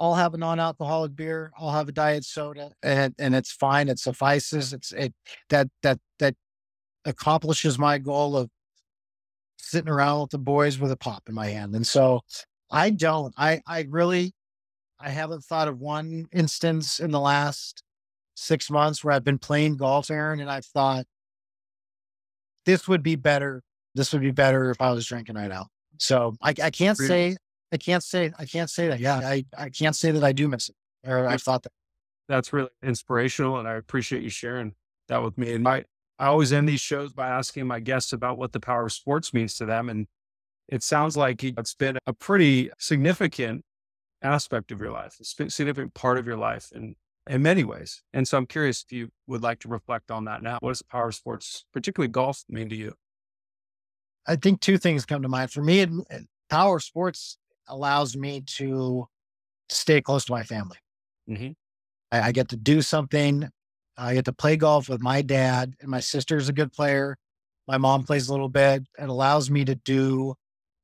[0.00, 1.52] I'll have a non-alcoholic beer.
[1.58, 3.88] I'll have a diet soda, and and it's fine.
[3.88, 4.72] It suffices.
[4.72, 5.12] It's it
[5.50, 6.34] that that that
[7.04, 8.50] accomplishes my goal of
[9.58, 11.74] sitting around with the boys with a pop in my hand.
[11.74, 12.22] And so
[12.70, 13.34] I don't.
[13.36, 14.32] I I really
[14.98, 17.82] I haven't thought of one instance in the last
[18.34, 21.04] six months where I've been playing golf, Aaron, and I've thought
[22.64, 23.62] this would be better.
[23.94, 25.66] This would be better if I was drinking right now.
[25.98, 27.36] So I, I can't say
[27.72, 29.00] I can't say I can't say that.
[29.00, 30.74] Yeah, I, I can't say that I do miss it.
[31.06, 31.72] Or I thought that.
[32.28, 34.74] That's really inspirational, and I appreciate you sharing
[35.08, 35.52] that with me.
[35.52, 35.84] And my
[36.18, 39.32] I always end these shows by asking my guests about what the power of sports
[39.32, 40.06] means to them, and
[40.68, 43.64] it sounds like it's been a pretty significant
[44.22, 46.94] aspect of your life, a significant part of your life in
[47.28, 48.02] in many ways.
[48.12, 50.58] And so I'm curious if you would like to reflect on that now.
[50.60, 52.94] What does the power of sports, particularly golf, mean to you?
[54.26, 55.50] I think two things come to mind.
[55.50, 55.86] For me,
[56.48, 57.38] power of sports
[57.70, 59.06] allows me to
[59.68, 60.78] stay close to my family.
[61.28, 61.50] Mm-hmm.
[62.12, 63.48] I, I, get to do something.
[63.96, 67.16] I get to play golf with my dad, and my sister's a good player.
[67.68, 68.82] My mom plays a little bit.
[68.98, 70.34] It allows me to do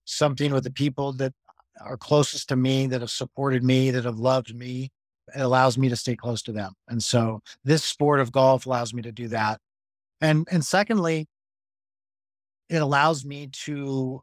[0.05, 1.33] something with the people that
[1.81, 4.91] are closest to me, that have supported me, that have loved me.
[5.35, 6.73] It allows me to stay close to them.
[6.89, 9.61] And so this sport of golf allows me to do that.
[10.21, 11.27] And and secondly,
[12.69, 14.23] it allows me to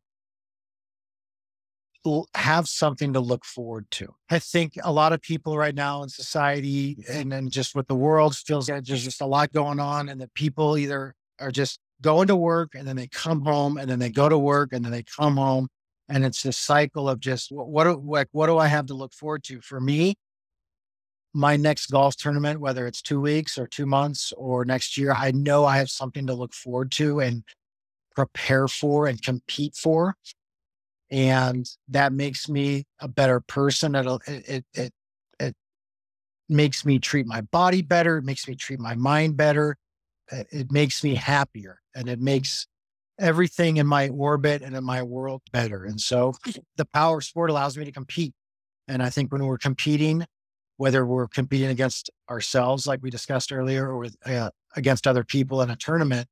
[2.36, 4.14] have something to look forward to.
[4.30, 7.18] I think a lot of people right now in society mm-hmm.
[7.18, 10.20] and then just with the world feels like there's just a lot going on and
[10.22, 14.00] that people either are just going to work and then they come home and then
[14.00, 15.68] they go to work and then they come home
[16.10, 19.14] and it's this cycle of just what, what what, what do I have to look
[19.14, 19.62] forward to?
[19.62, 20.16] For me,
[21.34, 25.32] my next golf tournament, whether it's two weeks or two months or next year, I
[25.32, 27.44] know I have something to look forward to and
[28.16, 30.16] prepare for and compete for.
[31.14, 33.94] And that makes me a better person.
[33.94, 34.94] It'll, it, it, it,
[36.50, 38.18] makes me treat my body better.
[38.18, 39.78] It makes me treat my mind better.
[40.32, 42.68] it makes me happier and it makes
[43.20, 45.86] everything in my orbit and in my world better.
[45.86, 46.34] And so
[46.78, 48.34] the power sport allows me to compete.
[48.88, 50.26] And I think when we're competing,
[50.78, 55.62] whether we're competing against ourselves, like we discussed earlier, or with, uh, against other people
[55.62, 56.28] in a tournament,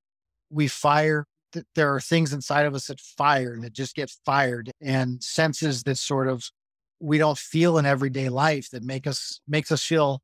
[0.49, 1.25] we fire.
[1.53, 5.21] Th- there are things inside of us that fire and that just get fired and
[5.23, 6.49] senses that sort of
[6.99, 10.21] we don't feel in everyday life that make us makes us feel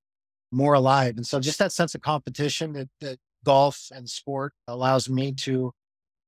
[0.51, 1.17] more alive.
[1.17, 5.71] And so just that sense of competition that, that golf and sport allows me to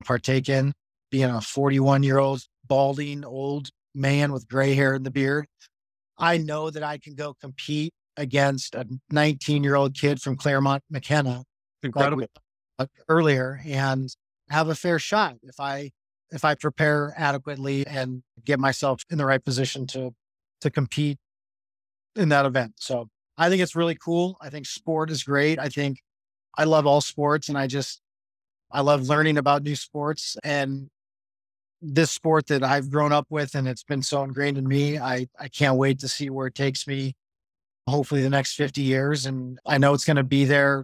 [0.03, 0.73] partake in
[1.11, 5.45] being a 41 year old balding old man with gray hair and the beard.
[6.17, 10.83] I know that I can go compete against a 19 year old kid from Claremont
[10.89, 11.43] McKenna
[11.83, 12.25] Incredible.
[13.07, 14.13] Earlier and
[14.49, 15.91] have a fair shot if I
[16.31, 20.13] if I prepare adequately and get myself in the right position to
[20.61, 21.17] to compete
[22.15, 22.73] in that event.
[22.77, 24.37] So I think it's really cool.
[24.41, 25.59] I think sport is great.
[25.59, 25.99] I think
[26.57, 28.01] I love all sports and I just,
[28.71, 30.89] I love learning about new sports and
[31.81, 34.99] this sport that I've grown up with and it's been so ingrained in me.
[34.99, 37.15] I, I can't wait to see where it takes me,
[37.87, 39.25] hopefully the next 50 years.
[39.25, 40.83] And I know it's going to be there,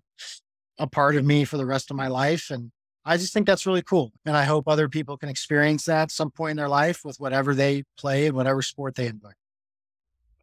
[0.80, 2.50] a part of me for the rest of my life.
[2.50, 2.72] And
[3.06, 4.12] I just think that's really cool.
[4.26, 7.54] And I hope other people can experience that some point in their life with whatever
[7.54, 9.32] they play and whatever sport they enjoy.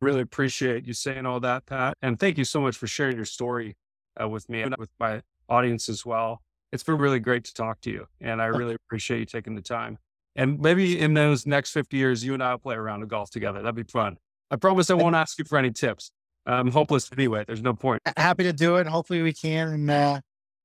[0.01, 1.97] Really appreciate you saying all that, Pat.
[2.03, 3.77] And thank you so much for sharing your story
[4.21, 6.41] uh, with me and with my audience as well.
[6.73, 8.07] It's been really great to talk to you.
[8.21, 9.99] And I really appreciate you taking the time.
[10.37, 13.09] And maybe in those next 50 years, you and I will play a round of
[13.09, 13.61] golf together.
[13.61, 14.17] That'd be fun.
[14.51, 16.13] I promise I won't ask you for any tips.
[16.47, 17.45] I'm hopeless anyway.
[17.47, 18.03] There's no point.
[18.17, 18.87] Happy to do it.
[18.87, 19.69] Hopefully we can.
[19.69, 20.21] And uh,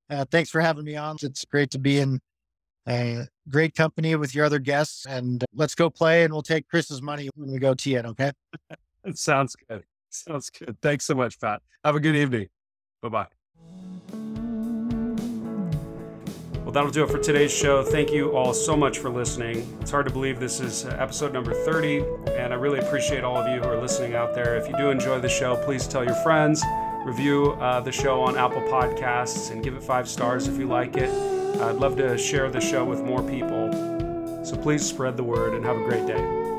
[0.10, 1.18] uh, thanks for having me on.
[1.22, 2.20] It's great to be in
[2.88, 5.06] a great company with your other guests.
[5.06, 8.06] And let's go play and we'll take Chris's money when we go tee it.
[8.06, 8.32] Okay.
[9.14, 9.84] Sounds good.
[10.10, 10.78] Sounds good.
[10.82, 11.62] Thanks so much, Pat.
[11.84, 12.48] Have a good evening.
[13.02, 13.28] Bye bye.
[16.64, 17.82] Well, that'll do it for today's show.
[17.82, 19.78] Thank you all so much for listening.
[19.80, 23.38] It's hard to believe this is uh, episode number 30, and I really appreciate all
[23.38, 24.58] of you who are listening out there.
[24.58, 26.62] If you do enjoy the show, please tell your friends,
[27.08, 30.98] review uh, the show on Apple Podcasts, and give it five stars if you like
[30.98, 31.10] it.
[31.62, 33.72] I'd love to share the show with more people.
[34.44, 36.57] So please spread the word and have a great day.